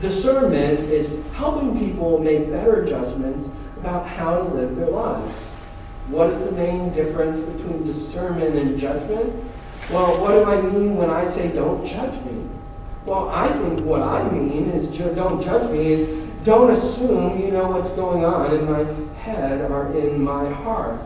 Discernment 0.00 0.78
is 0.80 1.12
helping 1.34 1.78
people 1.78 2.18
make 2.18 2.50
better 2.50 2.84
judgments 2.84 3.48
about 3.78 4.06
how 4.06 4.38
to 4.38 4.44
live 4.54 4.76
their 4.76 4.90
lives. 4.90 5.34
What 6.08 6.30
is 6.30 6.44
the 6.44 6.52
main 6.52 6.92
difference 6.92 7.40
between 7.40 7.84
discernment 7.84 8.54
and 8.56 8.78
judgment? 8.78 9.34
Well, 9.90 10.20
what 10.20 10.30
do 10.32 10.44
I 10.44 10.60
mean 10.60 10.96
when 10.96 11.10
I 11.10 11.26
say 11.28 11.52
don't 11.52 11.84
judge 11.84 12.24
me? 12.24 12.48
Well, 13.04 13.28
I 13.28 13.48
think 13.48 13.80
what 13.80 14.02
I 14.02 14.30
mean 14.30 14.70
is 14.70 14.90
ju- 14.96 15.14
don't 15.14 15.42
judge 15.42 15.70
me 15.72 15.92
is 15.92 16.28
don't 16.44 16.70
assume 16.70 17.40
you 17.40 17.50
know 17.50 17.68
what's 17.68 17.90
going 17.92 18.24
on 18.24 18.54
in 18.54 18.70
my 18.70 18.84
head 19.18 19.70
or 19.70 19.92
in 19.98 20.22
my 20.22 20.48
heart. 20.48 21.00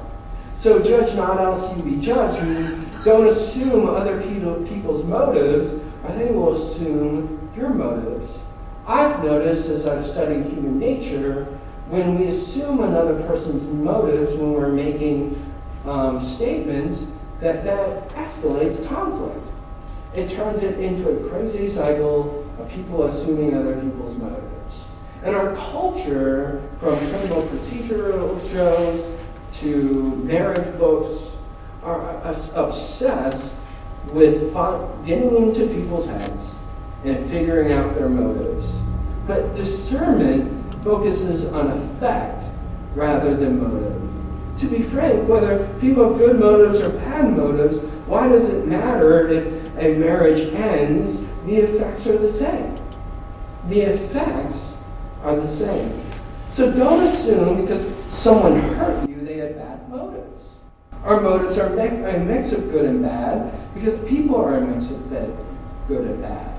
So 0.54 0.82
judge 0.82 1.16
not 1.16 1.40
else 1.40 1.76
you 1.76 1.82
be 1.82 2.00
judged 2.00 2.42
means 2.42 3.04
don't 3.04 3.26
assume 3.26 3.88
other 3.88 4.20
people, 4.20 4.54
people's 4.66 5.04
motives 5.04 5.74
or 6.04 6.12
they 6.14 6.30
will 6.30 6.54
assume 6.54 7.50
your 7.56 7.70
motives. 7.70 8.44
I've 8.86 9.22
noticed 9.22 9.68
as 9.68 9.86
I've 9.86 10.04
studied 10.04 10.46
human 10.46 10.78
nature, 10.78 11.44
when 11.88 12.18
we 12.18 12.26
assume 12.26 12.80
another 12.80 13.22
person's 13.24 13.64
motives 13.64 14.34
when 14.34 14.52
we're 14.54 14.72
making 14.72 15.38
um, 15.84 16.24
statements, 16.24 17.06
that 17.40 17.64
that 17.64 18.08
escalates 18.10 18.86
conflict. 18.88 19.44
It 20.14 20.30
turns 20.30 20.62
it 20.62 20.78
into 20.78 21.08
a 21.08 21.28
crazy 21.28 21.68
cycle 21.68 22.46
of 22.58 22.70
people 22.70 23.04
assuming 23.04 23.54
other 23.54 23.74
people's 23.80 24.16
motives. 24.16 24.88
And 25.22 25.36
our 25.36 25.54
culture, 25.54 26.62
from 26.80 26.96
criminal 26.96 27.42
procedural 27.42 28.52
shows 28.52 29.18
to 29.60 30.16
marriage 30.24 30.78
books, 30.78 31.36
are 31.82 32.20
obsessed 32.54 33.54
with 34.06 34.54
getting 35.06 35.36
into 35.36 35.66
people's 35.68 36.06
heads 36.06 36.54
and 37.04 37.28
figuring 37.30 37.72
out 37.72 37.94
their 37.94 38.08
motives. 38.08 38.80
But 39.26 39.54
discernment 39.56 40.82
focuses 40.82 41.46
on 41.46 41.70
effect 41.70 42.42
rather 42.94 43.36
than 43.36 43.60
motive. 43.60 44.00
To 44.60 44.66
be 44.68 44.82
frank, 44.82 45.28
whether 45.28 45.66
people 45.80 46.08
have 46.08 46.18
good 46.18 46.38
motives 46.38 46.80
or 46.80 46.90
bad 46.90 47.36
motives, 47.36 47.78
why 48.06 48.28
does 48.28 48.50
it 48.50 48.66
matter 48.66 49.28
if 49.28 49.76
a 49.78 49.94
marriage 49.96 50.52
ends? 50.54 51.20
The 51.46 51.56
effects 51.56 52.06
are 52.06 52.18
the 52.18 52.32
same. 52.32 52.76
The 53.66 53.80
effects 53.80 54.76
are 55.22 55.36
the 55.36 55.46
same. 55.46 56.02
So 56.50 56.70
don't 56.72 57.02
assume 57.06 57.62
because 57.62 57.86
someone 58.14 58.60
hurt 58.60 59.08
you, 59.08 59.24
they 59.24 59.38
had 59.38 59.56
bad 59.56 59.88
motives. 59.88 60.56
Our 61.04 61.20
motives 61.20 61.58
are 61.58 61.74
a 61.76 62.20
mix 62.20 62.52
of 62.52 62.70
good 62.70 62.84
and 62.84 63.02
bad 63.02 63.52
because 63.74 63.98
people 64.08 64.36
are 64.36 64.58
a 64.58 64.60
mix 64.60 64.90
of 64.90 65.08
good 65.08 66.06
and 66.06 66.22
bad. 66.22 66.51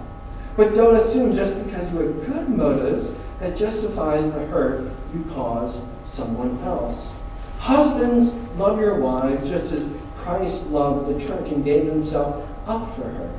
But 0.55 0.75
don't 0.75 0.95
assume 0.95 1.35
just 1.35 1.63
because 1.63 1.91
you 1.91 1.99
have 1.99 2.25
good 2.25 2.49
motives 2.49 3.11
that 3.39 3.57
justifies 3.57 4.31
the 4.31 4.45
hurt 4.45 4.91
you 5.13 5.25
cause 5.31 5.85
someone 6.05 6.59
else. 6.63 7.11
Husbands, 7.59 8.33
love 8.57 8.79
your 8.79 8.99
wives 8.99 9.49
just 9.49 9.71
as 9.71 9.89
Christ 10.15 10.67
loved 10.67 11.13
the 11.13 11.25
church 11.25 11.49
and 11.49 11.63
gave 11.63 11.85
himself 11.85 12.47
up 12.67 12.89
for 12.89 13.03
her. 13.09 13.31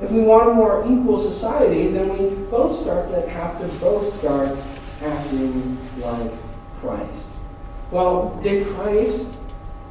If 0.00 0.10
we 0.10 0.22
want 0.22 0.50
a 0.50 0.54
more 0.54 0.84
equal 0.86 1.18
society, 1.18 1.88
then 1.88 2.10
we 2.18 2.34
both 2.46 2.78
start 2.80 3.08
to 3.10 3.28
have 3.28 3.60
to 3.60 3.68
both 3.78 4.18
start 4.18 4.58
acting 5.00 5.78
like 6.00 6.32
Christ. 6.80 7.28
Well, 7.90 8.40
did 8.42 8.66
Christ 8.66 9.36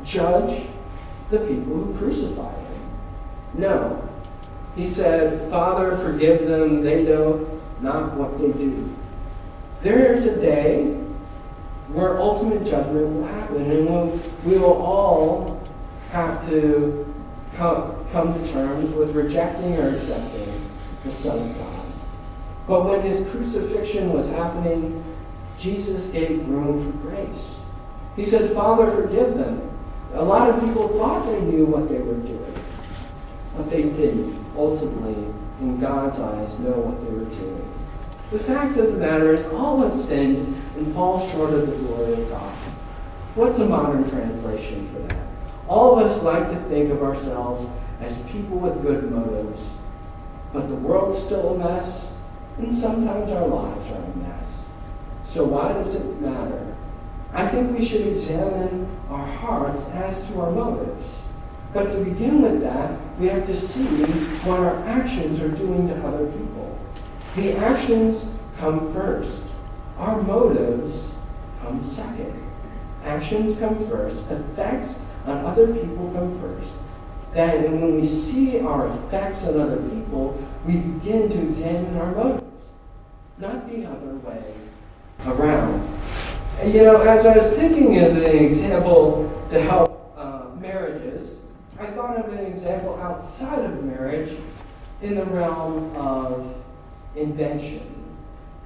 judge 0.03 0.67
the 1.29 1.39
people 1.39 1.75
who 1.75 1.97
crucified 1.97 2.57
him? 2.57 2.89
No. 3.53 4.09
He 4.75 4.87
said, 4.87 5.49
Father, 5.49 5.97
forgive 5.97 6.47
them, 6.47 6.83
they 6.83 7.03
know 7.03 7.59
not 7.81 8.13
what 8.13 8.39
they 8.39 8.51
do. 8.51 8.89
There 9.81 10.13
is 10.13 10.25
a 10.25 10.39
day 10.39 10.85
where 11.89 12.19
ultimate 12.19 12.65
judgment 12.65 13.09
will 13.09 13.27
happen, 13.27 13.69
and 13.69 13.85
we'll, 13.85 14.19
we 14.45 14.57
will 14.57 14.81
all 14.81 15.61
have 16.11 16.47
to 16.47 17.13
come, 17.55 18.05
come 18.11 18.33
to 18.33 18.51
terms 18.51 18.93
with 18.93 19.13
rejecting 19.13 19.77
or 19.77 19.95
accepting 19.95 20.69
the 21.03 21.11
Son 21.11 21.39
of 21.39 21.57
God. 21.57 21.85
But 22.67 22.85
when 22.85 23.01
his 23.01 23.29
crucifixion 23.29 24.13
was 24.13 24.29
happening, 24.29 25.03
Jesus 25.57 26.09
gave 26.09 26.47
room 26.47 26.91
for 26.91 27.09
grace. 27.09 27.59
He 28.15 28.25
said, 28.25 28.53
Father, 28.53 28.89
forgive 28.91 29.35
them. 29.35 29.69
A 30.13 30.23
lot 30.23 30.49
of 30.49 30.59
people 30.61 30.87
thought 30.89 31.25
they 31.25 31.41
knew 31.41 31.65
what 31.65 31.89
they 31.89 31.97
were 31.97 32.15
doing, 32.15 32.53
but 33.55 33.69
they 33.69 33.83
didn't 33.83 34.40
ultimately, 34.55 35.33
in 35.59 35.79
God's 35.79 36.19
eyes, 36.19 36.59
know 36.59 36.71
what 36.71 37.03
they 37.03 37.13
were 37.13 37.25
doing. 37.25 37.67
The 38.31 38.39
fact 38.39 38.77
of 38.77 38.93
the 38.93 38.97
matter 38.97 39.33
is, 39.33 39.45
all 39.47 39.81
have 39.81 39.99
sinned 39.99 40.55
and 40.77 40.93
fall 40.93 41.19
short 41.19 41.53
of 41.53 41.67
the 41.67 41.75
glory 41.75 42.13
of 42.13 42.29
God. 42.29 42.53
What's 43.35 43.59
a 43.59 43.65
modern 43.65 44.09
translation 44.09 44.87
for 44.89 44.99
that? 44.99 45.27
All 45.67 45.99
of 45.99 46.05
us 46.05 46.23
like 46.23 46.49
to 46.49 46.55
think 46.69 46.91
of 46.91 47.03
ourselves 47.03 47.67
as 47.99 48.21
people 48.23 48.57
with 48.57 48.81
good 48.81 49.11
motives, 49.11 49.75
but 50.53 50.67
the 50.67 50.75
world's 50.75 51.21
still 51.21 51.55
a 51.55 51.57
mess, 51.57 52.11
and 52.57 52.73
sometimes 52.73 53.31
our 53.31 53.47
lives 53.47 53.91
are 53.91 54.03
a 54.03 54.17
mess. 54.17 54.65
So 55.23 55.45
why 55.45 55.73
does 55.73 55.95
it 55.95 56.21
matter? 56.21 56.75
I 57.33 57.47
think 57.47 57.77
we 57.77 57.85
should 57.85 58.07
examine 58.07 58.87
our 59.09 59.25
hearts 59.25 59.85
as 59.93 60.27
to 60.27 60.41
our 60.41 60.51
motives. 60.51 61.21
But 61.73 61.91
to 61.93 62.03
begin 62.03 62.41
with 62.41 62.61
that, 62.61 62.99
we 63.17 63.27
have 63.27 63.45
to 63.47 63.55
see 63.55 64.03
what 64.43 64.59
our 64.59 64.75
actions 64.87 65.39
are 65.39 65.49
doing 65.49 65.87
to 65.87 65.95
other 66.05 66.25
people. 66.27 66.79
The 67.35 67.55
actions 67.55 68.27
come 68.57 68.93
first. 68.93 69.45
Our 69.97 70.21
motives 70.21 71.11
come 71.61 71.83
second. 71.83 72.33
Actions 73.05 73.57
come 73.57 73.87
first. 73.87 74.29
Effects 74.29 74.99
on 75.25 75.45
other 75.45 75.67
people 75.67 76.11
come 76.13 76.39
first. 76.41 76.73
Then, 77.33 77.79
when 77.79 78.01
we 78.01 78.05
see 78.05 78.59
our 78.59 78.87
effects 78.87 79.47
on 79.47 79.59
other 79.59 79.77
people, 79.77 80.37
we 80.65 80.77
begin 80.77 81.29
to 81.29 81.41
examine 81.41 81.97
our 81.97 82.11
motives, 82.11 82.65
not 83.37 83.69
the 83.69 83.85
other 83.85 84.15
way 84.15 84.53
around. 85.25 85.87
You 86.65 86.83
know, 86.83 86.97
as 86.97 87.25
I 87.25 87.37
was 87.37 87.53
thinking 87.53 87.97
of 87.99 88.17
an 88.17 88.23
example 88.23 89.31
to 89.49 89.61
help 89.61 89.90
I 91.81 91.87
thought 91.87 92.15
of 92.15 92.31
an 92.31 92.45
example 92.45 92.99
outside 93.01 93.65
of 93.65 93.83
marriage 93.83 94.37
in 95.01 95.15
the 95.15 95.25
realm 95.25 95.95
of 95.95 96.55
invention. 97.15 97.81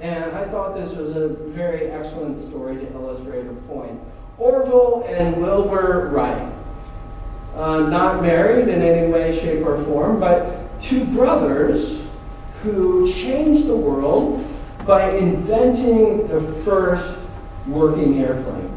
And 0.01 0.35
I 0.35 0.43
thought 0.43 0.75
this 0.75 0.97
was 0.97 1.15
a 1.15 1.29
very 1.29 1.89
excellent 1.91 2.37
story 2.37 2.75
to 2.75 2.91
illustrate 2.91 3.47
a 3.47 3.53
point. 3.69 4.01
Orville 4.37 5.05
and 5.07 5.37
Wilbur 5.37 6.09
Wright, 6.09 6.51
uh, 7.55 7.87
not 7.87 8.21
married 8.21 8.67
in 8.67 8.81
any 8.81 9.09
way, 9.09 9.33
shape, 9.33 9.65
or 9.65 9.81
form, 9.85 10.19
but 10.19 10.81
two 10.81 11.05
brothers 11.05 12.05
who 12.63 13.09
changed 13.13 13.67
the 13.67 13.77
world 13.77 14.45
by 14.85 15.11
inventing 15.11 16.27
the 16.27 16.41
first 16.65 17.21
working 17.65 18.19
airplane. 18.19 18.73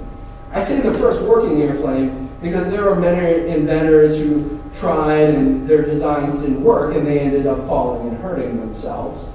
I 0.53 0.63
say 0.63 0.79
the 0.81 0.97
first 0.97 1.23
working 1.23 1.61
airplane 1.61 2.18
because 2.41 2.71
there 2.71 2.85
were 2.85 2.97
many 2.97 3.49
inventors 3.49 4.19
who 4.19 4.61
tried 4.75 5.31
and 5.31 5.69
their 5.69 5.83
designs 5.83 6.39
didn't 6.39 6.63
work 6.63 6.95
and 6.95 7.07
they 7.07 7.19
ended 7.19 7.47
up 7.47 7.67
falling 7.67 8.09
and 8.09 8.19
hurting 8.19 8.61
themselves 8.61 9.29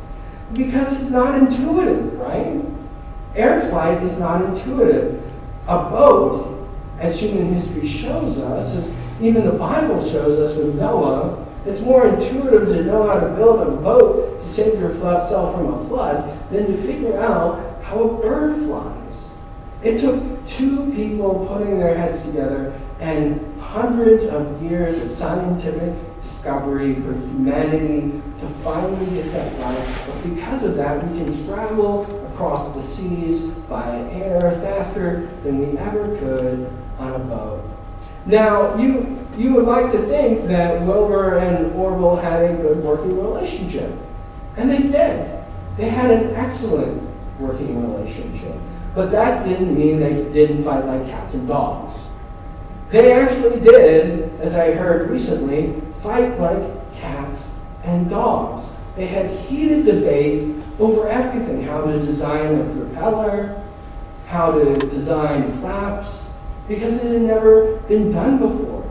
because 0.54 1.00
it's 1.02 1.10
not 1.10 1.36
intuitive, 1.36 2.18
right? 2.20 2.62
Air 3.36 3.62
flight 3.70 4.04
is 4.04 4.20
not 4.20 4.44
intuitive. 4.46 5.22
A 5.68 5.78
boat, 5.90 6.70
as 7.00 7.20
human 7.20 7.54
history 7.54 7.88
shows 7.88 8.40
us, 8.40 8.76
as 8.76 8.92
even 9.22 9.46
the 9.46 9.54
Bible 9.54 10.08
shows 10.08 10.38
us 10.40 10.56
with 10.56 10.76
Noah, 10.76 11.46
it's 11.66 11.82
more 11.82 12.08
intuitive 12.08 12.68
to 12.70 12.84
know 12.84 13.08
how 13.08 13.20
to 13.20 13.30
build 13.36 13.68
a 13.68 13.72
boat 13.72 14.42
to 14.42 14.48
save 14.48 14.80
yourself 14.80 15.56
from 15.56 15.74
a 15.74 15.86
flood 15.86 16.38
than 16.52 16.68
to 16.68 16.74
figure 16.74 17.18
out 17.20 17.82
how 17.84 18.02
a 18.04 18.22
bird 18.22 18.58
flies. 18.66 19.30
It 19.82 20.02
took 20.02 20.46
two 20.46 20.92
people 20.94 21.48
putting 21.48 21.80
their 21.80 21.98
heads 21.98 22.26
together 22.26 22.80
and 23.04 23.62
hundreds 23.62 24.26
of 24.28 24.64
years 24.64 25.02
of 25.02 25.12
scientific 25.12 25.94
discovery 26.22 26.96
for 26.96 27.12
humanity 27.12 28.22
to 28.40 28.48
finally 28.64 29.06
get 29.14 29.26
that 29.34 29.52
right. 29.60 30.06
But 30.08 30.34
because 30.34 30.64
of 30.64 30.78
that, 30.78 31.06
we 31.06 31.18
can 31.18 31.46
travel 31.46 32.04
across 32.28 32.74
the 32.74 32.82
seas 32.82 33.44
by 33.44 33.90
air 34.12 34.52
faster 34.62 35.28
than 35.44 35.60
we 35.60 35.78
ever 35.78 36.18
could 36.18 36.72
on 36.98 37.14
a 37.14 37.20
boat. 37.20 37.70
Now, 38.26 38.78
you, 38.78 39.28
you 39.36 39.54
would 39.56 39.66
like 39.66 39.92
to 39.92 40.02
think 40.04 40.48
that 40.48 40.82
Wilbur 40.84 41.40
and 41.40 41.74
Orville 41.74 42.16
had 42.16 42.42
a 42.42 42.54
good 42.56 42.78
working 42.78 43.22
relationship. 43.22 43.92
And 44.56 44.72
they 44.72 44.78
did. 44.78 45.44
They 45.76 45.90
had 45.90 46.10
an 46.10 46.34
excellent 46.36 47.04
working 47.38 47.82
relationship. 47.92 48.56
But 48.96 49.12
that 49.12 49.46
didn't 49.46 49.78
mean 49.78 50.00
they 50.00 50.14
didn't 50.32 50.64
fight 50.64 50.86
like 50.86 51.06
cats 51.08 51.34
and 51.34 51.50
dogs. 51.50 52.06
They 52.94 53.12
actually 53.12 53.60
did, 53.60 54.40
as 54.40 54.56
I 54.56 54.74
heard 54.74 55.10
recently, 55.10 55.82
fight 56.04 56.40
like 56.40 56.94
cats 56.94 57.50
and 57.84 58.08
dogs. 58.08 58.70
They 58.96 59.08
had 59.08 59.32
heated 59.32 59.86
debates 59.86 60.44
over 60.80 61.08
everything 61.08 61.64
how 61.64 61.86
to 61.86 62.00
design 62.00 62.60
a 62.60 62.76
propeller, 62.76 63.60
how 64.28 64.52
to 64.52 64.76
design 64.76 65.58
flaps, 65.58 66.30
because 66.68 67.04
it 67.04 67.14
had 67.14 67.24
never 67.24 67.78
been 67.88 68.12
done 68.12 68.38
before. 68.38 68.88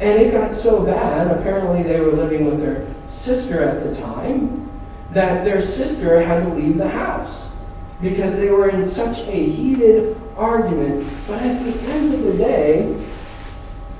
And 0.00 0.20
it 0.20 0.32
got 0.32 0.52
so 0.52 0.84
bad, 0.84 1.34
apparently, 1.34 1.82
they 1.82 2.02
were 2.02 2.12
living 2.12 2.44
with 2.44 2.60
their 2.60 2.86
sister 3.08 3.64
at 3.64 3.84
the 3.84 3.98
time, 3.98 4.68
that 5.12 5.46
their 5.46 5.62
sister 5.62 6.20
had 6.20 6.42
to 6.42 6.50
leave 6.50 6.76
the 6.76 6.90
house 6.90 7.48
because 8.02 8.36
they 8.36 8.50
were 8.50 8.68
in 8.68 8.84
such 8.84 9.20
a 9.20 9.46
heated 9.50 10.20
argument. 10.36 11.08
But 11.26 11.40
at 11.40 11.64
the 11.64 11.90
end 11.90 12.12
of 12.12 12.22
the 12.22 12.36
day, 12.36 13.03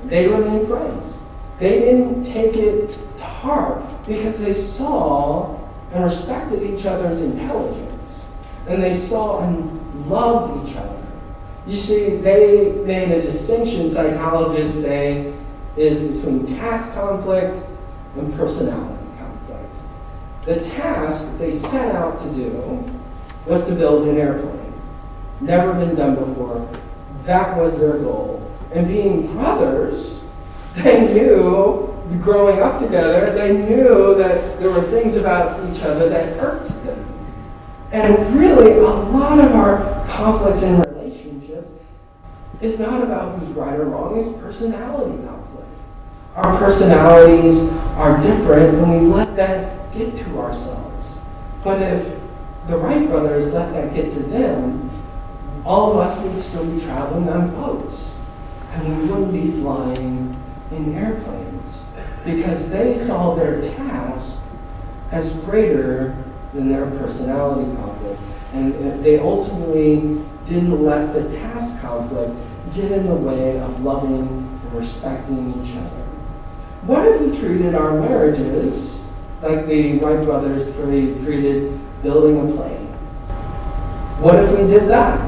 they 0.09 0.27
remained 0.27 0.67
friends. 0.67 1.17
They 1.59 1.79
didn't 1.79 2.23
take 2.25 2.55
it 2.55 2.97
to 3.17 3.23
heart 3.23 4.05
because 4.05 4.39
they 4.39 4.53
saw 4.53 5.59
and 5.93 6.03
respected 6.03 6.61
each 6.63 6.85
other's 6.85 7.21
intelligence. 7.21 8.25
And 8.67 8.83
they 8.83 8.97
saw 8.97 9.47
and 9.47 10.09
loved 10.09 10.69
each 10.69 10.75
other. 10.75 11.01
You 11.67 11.77
see, 11.77 12.17
they 12.17 12.71
made 12.85 13.11
a 13.11 13.21
distinction, 13.21 13.89
psychologists 13.89 14.81
say, 14.81 15.33
is 15.77 16.01
between 16.01 16.45
task 16.45 16.93
conflict 16.93 17.65
and 18.15 18.33
personality 18.35 19.03
conflict. 19.17 19.73
The 20.43 20.59
task 20.59 21.27
they 21.37 21.51
set 21.51 21.95
out 21.95 22.21
to 22.21 22.33
do 22.33 22.83
was 23.45 23.65
to 23.67 23.75
build 23.75 24.07
an 24.07 24.17
airplane. 24.17 24.73
Never 25.41 25.73
been 25.73 25.95
done 25.95 26.15
before. 26.15 26.67
That 27.23 27.57
was 27.57 27.79
their 27.79 27.97
goal. 27.97 28.34
And 28.75 28.89
being 28.89 29.31
brothers, 29.31 30.19
they 30.75 31.13
knew, 31.13 31.97
growing 32.21 32.61
up 32.61 32.81
together, 32.81 33.31
they 33.31 33.53
knew 33.53 34.15
that 34.15 34.59
there 34.59 34.69
were 34.69 34.81
things 34.81 35.15
about 35.15 35.63
each 35.69 35.81
other 35.81 36.09
that 36.09 36.37
irked 36.43 36.83
them. 36.83 37.05
And 37.93 38.35
really, 38.35 38.73
a 38.73 38.81
lot 38.81 39.39
of 39.39 39.53
our 39.53 40.05
conflicts 40.09 40.61
in 40.63 40.81
relationships 40.81 41.69
is 42.59 42.77
not 42.77 43.01
about 43.01 43.39
who's 43.39 43.47
right 43.51 43.79
or 43.79 43.85
wrong, 43.85 44.19
it's 44.19 44.37
personality 44.41 45.25
conflict. 45.25 45.69
Our 46.35 46.57
personalities 46.57 47.71
are 47.95 48.21
different, 48.21 48.75
and 48.75 48.91
we 48.91 49.07
let 49.07 49.37
that 49.37 49.93
get 49.93 50.17
to 50.17 50.39
ourselves. 50.39 51.17
But 51.63 51.81
if 51.81 52.19
the 52.67 52.77
Wright 52.77 53.07
brothers 53.07 53.53
let 53.53 53.71
that 53.71 53.95
get 53.95 54.11
to 54.15 54.19
them, 54.19 54.91
all 55.63 55.93
of 55.93 55.99
us 55.99 56.21
would 56.21 56.41
still 56.41 56.69
be 56.69 56.81
traveling 56.81 57.29
on 57.29 57.51
boats. 57.51 58.14
And 58.75 58.97
we 58.97 59.07
wouldn't 59.07 59.33
be 59.33 59.61
flying 59.61 60.41
in 60.71 60.95
airplanes. 60.95 61.83
Because 62.23 62.69
they 62.69 62.95
saw 62.95 63.35
their 63.35 63.61
task 63.61 64.39
as 65.11 65.33
greater 65.33 66.15
than 66.53 66.71
their 66.71 66.85
personality 66.85 67.75
conflict. 67.75 68.21
And 68.53 69.03
they 69.03 69.19
ultimately 69.19 70.23
didn't 70.47 70.83
let 70.83 71.13
the 71.13 71.23
task 71.37 71.81
conflict 71.81 72.35
get 72.73 72.91
in 72.91 73.07
the 73.07 73.15
way 73.15 73.59
of 73.59 73.83
loving 73.83 74.27
and 74.27 74.73
respecting 74.73 75.61
each 75.61 75.75
other. 75.75 76.03
What 76.85 77.07
if 77.07 77.21
we 77.21 77.37
treated 77.37 77.75
our 77.75 77.99
marriages 77.99 78.95
like 79.41 79.67
the 79.67 79.97
Wright 79.99 80.23
brothers 80.23 80.75
treated 80.75 81.79
building 82.01 82.37
a 82.39 82.55
plane. 82.55 82.87
What 84.21 84.43
if 84.43 84.51
we 84.51 84.67
did 84.67 84.87
that? 84.89 85.24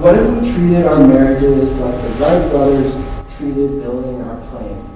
What 0.00 0.14
if 0.14 0.30
we 0.30 0.50
treated 0.50 0.86
our 0.86 1.06
marriages 1.06 1.76
like 1.76 1.94
the 2.00 2.08
Wright 2.12 2.50
brothers 2.50 2.94
treated 3.36 3.82
building 3.82 4.22
our 4.22 4.40
plane? 4.46 4.88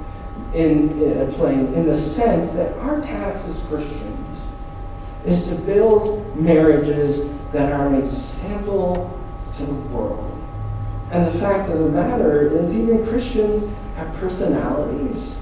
In, 0.54 0.88
a 1.20 1.30
plane, 1.30 1.74
in 1.74 1.86
the 1.86 1.98
sense 1.98 2.52
that 2.52 2.74
our 2.78 3.02
task 3.02 3.46
as 3.50 3.62
Christians 3.64 4.46
is 5.26 5.46
to 5.48 5.56
build 5.56 6.34
marriages 6.34 7.30
that 7.52 7.70
are 7.70 7.88
an 7.88 7.96
example 7.96 9.20
to 9.58 9.66
the 9.66 9.74
world. 9.74 10.42
And 11.10 11.26
the 11.26 11.38
fact 11.38 11.68
of 11.68 11.80
the 11.80 11.90
matter 11.90 12.50
is, 12.56 12.74
even 12.74 13.06
Christians 13.06 13.70
have 13.96 14.10
personalities 14.14 15.36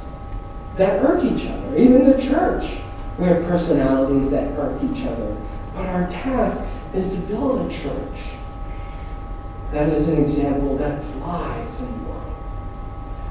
that 0.75 1.05
irk 1.05 1.23
each 1.23 1.47
other, 1.47 1.77
even 1.77 2.11
the 2.11 2.21
church. 2.21 2.81
We 3.17 3.29
have 3.29 3.45
personalities 3.45 4.29
that 4.31 4.59
irk 4.59 4.83
each 4.83 5.07
other. 5.07 5.37
But 5.73 5.87
our 5.87 6.11
task 6.11 6.65
is 6.93 7.15
to 7.15 7.21
build 7.21 7.71
a 7.71 7.73
church 7.73 8.42
that 9.73 9.89
is 9.89 10.09
an 10.09 10.23
example 10.23 10.77
that 10.77 11.03
flies 11.03 11.81
in 11.81 11.87
the 11.87 12.11
world. 12.11 12.35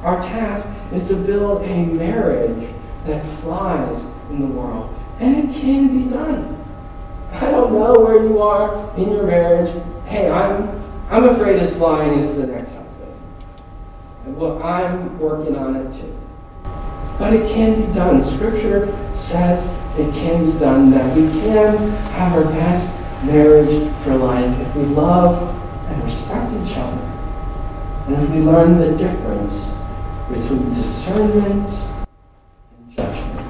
Our 0.04 0.22
task 0.24 0.68
is 0.92 1.08
to 1.10 1.16
build 1.16 1.62
a 1.64 1.86
marriage 1.86 2.74
that 3.06 3.24
flies 3.24 4.06
in 4.32 4.42
the 4.42 4.48
world. 4.48 4.96
And 5.20 5.38
it 5.38 5.62
can 5.62 5.96
be 5.96 6.10
done. 6.10 6.58
I 7.32 7.52
don't 7.52 7.74
know 7.74 8.00
where 8.00 8.24
you 8.24 8.42
are 8.42 8.98
in 8.98 9.12
your 9.12 9.28
marriage. 9.28 9.72
Hey, 10.08 10.30
I'm, 10.30 10.68
I'm 11.10 11.26
afraid 11.26 11.60
as 11.60 11.76
flying 11.76 12.20
is 12.20 12.36
the 12.36 12.48
next 12.48 12.74
husband. 12.74 13.16
And 14.26 14.36
Well, 14.36 14.62
I'm 14.64 15.20
working 15.20 15.56
on 15.56 15.76
it 15.76 15.94
too. 15.94 16.18
But 17.20 17.34
it 17.34 17.48
can 17.52 17.86
be 17.86 17.94
done. 17.94 18.22
Scripture 18.24 18.88
says 19.16 19.68
it 20.00 20.12
can 20.16 20.52
be 20.52 20.60
done, 20.60 20.90
that 20.90 21.16
we 21.16 21.28
can 21.42 21.78
have 22.14 22.34
our 22.34 22.46
best 22.46 23.26
marriage 23.26 23.92
for 24.02 24.16
life 24.16 24.60
if 24.60 24.76
we 24.76 24.84
love 24.86 25.61
respect 26.12 26.52
each 26.52 26.76
other. 26.76 27.02
And 28.08 28.22
if 28.22 28.30
we 28.32 28.42
learn 28.42 28.78
the 28.78 28.98
difference 28.98 29.74
between 30.28 30.74
discernment 30.74 31.72
and 32.76 32.92
judgment. 32.92 33.48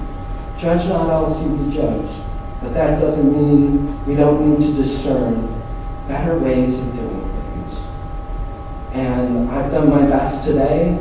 Judge 0.60 0.88
not 0.88 1.10
else 1.10 1.42
you 1.42 1.58
be 1.58 1.74
judged. 1.74 2.24
But 2.62 2.76
that 2.76 3.00
doesn't 3.00 3.34
mean 3.34 4.06
we 4.06 4.16
don't 4.16 4.48
need 4.48 4.68
to 4.68 4.74
discern 4.74 5.48
better 6.08 6.38
ways 6.38 6.78
of 6.78 6.94
doing 6.94 7.32
things. 7.34 7.88
And 8.94 9.50
I've 9.50 9.72
done 9.72 9.90
my 9.90 10.06
best 10.06 10.46
today 10.46 11.00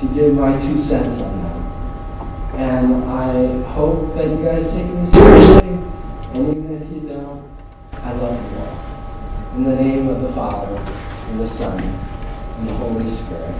to 0.00 0.06
give 0.14 0.34
my 0.34 0.52
two 0.58 0.78
cents 0.78 1.22
on 1.22 1.42
that. 1.42 2.60
And 2.60 3.04
I 3.04 3.62
hope 3.70 4.14
that 4.14 4.28
you 4.28 4.44
guys 4.44 4.70
take 4.72 4.86
me 4.86 5.06
seriously. 5.06 5.78
And 6.34 6.48
even 6.48 6.82
if 6.82 6.90
you 6.90 7.08
don't, 7.08 7.42
I 8.04 8.12
love 8.12 8.52
you. 8.52 8.59
In 9.54 9.64
the 9.64 9.74
name 9.74 10.08
of 10.08 10.22
the 10.22 10.30
Father, 10.32 10.76
and 11.30 11.40
the 11.40 11.48
Son, 11.48 11.82
and 11.82 12.68
the 12.68 12.74
Holy 12.74 13.08
Spirit. 13.10 13.54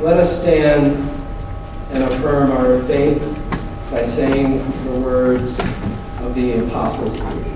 Let 0.00 0.18
us 0.18 0.38
stand 0.38 1.08
and 1.90 2.04
affirm 2.04 2.50
our 2.52 2.82
faith 2.82 3.22
by 3.90 4.04
saying 4.04 4.58
the 4.84 5.00
words 5.00 5.58
of 6.18 6.34
the 6.34 6.58
Apostles' 6.58 7.18
Creed. 7.20 7.49